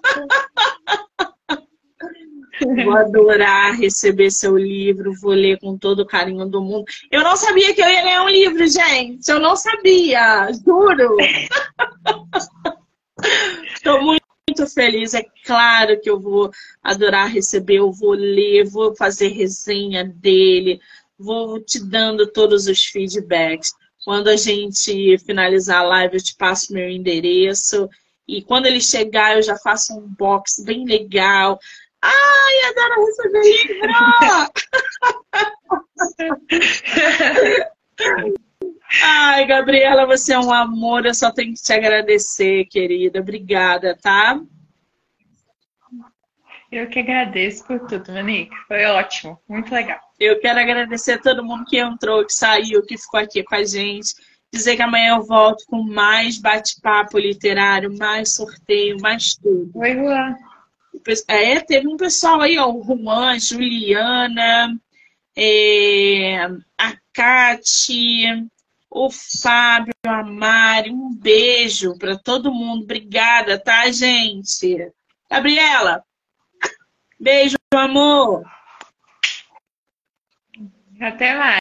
[2.85, 6.85] Vou adorar receber seu livro, vou ler com todo o carinho do mundo.
[7.09, 9.27] Eu não sabia que eu ia ler um livro, gente.
[9.27, 11.17] Eu não sabia, juro.
[13.75, 15.13] Estou muito, muito feliz.
[15.13, 16.51] É claro que eu vou
[16.83, 20.79] adorar receber, eu vou ler, vou fazer resenha dele,
[21.17, 23.73] vou te dando todos os feedbacks.
[24.03, 27.87] Quando a gente finalizar a live, eu te passo meu endereço.
[28.27, 31.59] E quando ele chegar, eu já faço um box bem legal.
[32.01, 33.91] Ai, adoro receber livro!
[38.99, 41.05] Ai, Gabriela, você é um amor.
[41.05, 43.19] Eu só tenho que te agradecer, querida.
[43.19, 44.39] Obrigada, tá?
[46.71, 48.55] Eu que agradeço por tudo, Monique.
[48.67, 49.99] Foi ótimo, muito legal.
[50.19, 53.63] Eu quero agradecer a todo mundo que entrou, que saiu, que ficou aqui com a
[53.63, 54.13] gente.
[54.53, 59.71] Dizer que amanhã eu volto com mais bate-papo literário, mais sorteio, mais tudo.
[59.73, 60.35] Oi, Juan.
[61.27, 64.77] É, teve um pessoal aí, ó, o Juan, Juliana,
[65.35, 66.45] é,
[66.77, 68.49] a Kati,
[68.91, 70.91] o Fábio, a Mari.
[70.91, 72.83] Um beijo para todo mundo.
[72.83, 74.91] Obrigada, tá, gente?
[75.29, 76.03] Gabriela,
[77.17, 78.43] beijo, amor.
[80.99, 81.59] Até mais.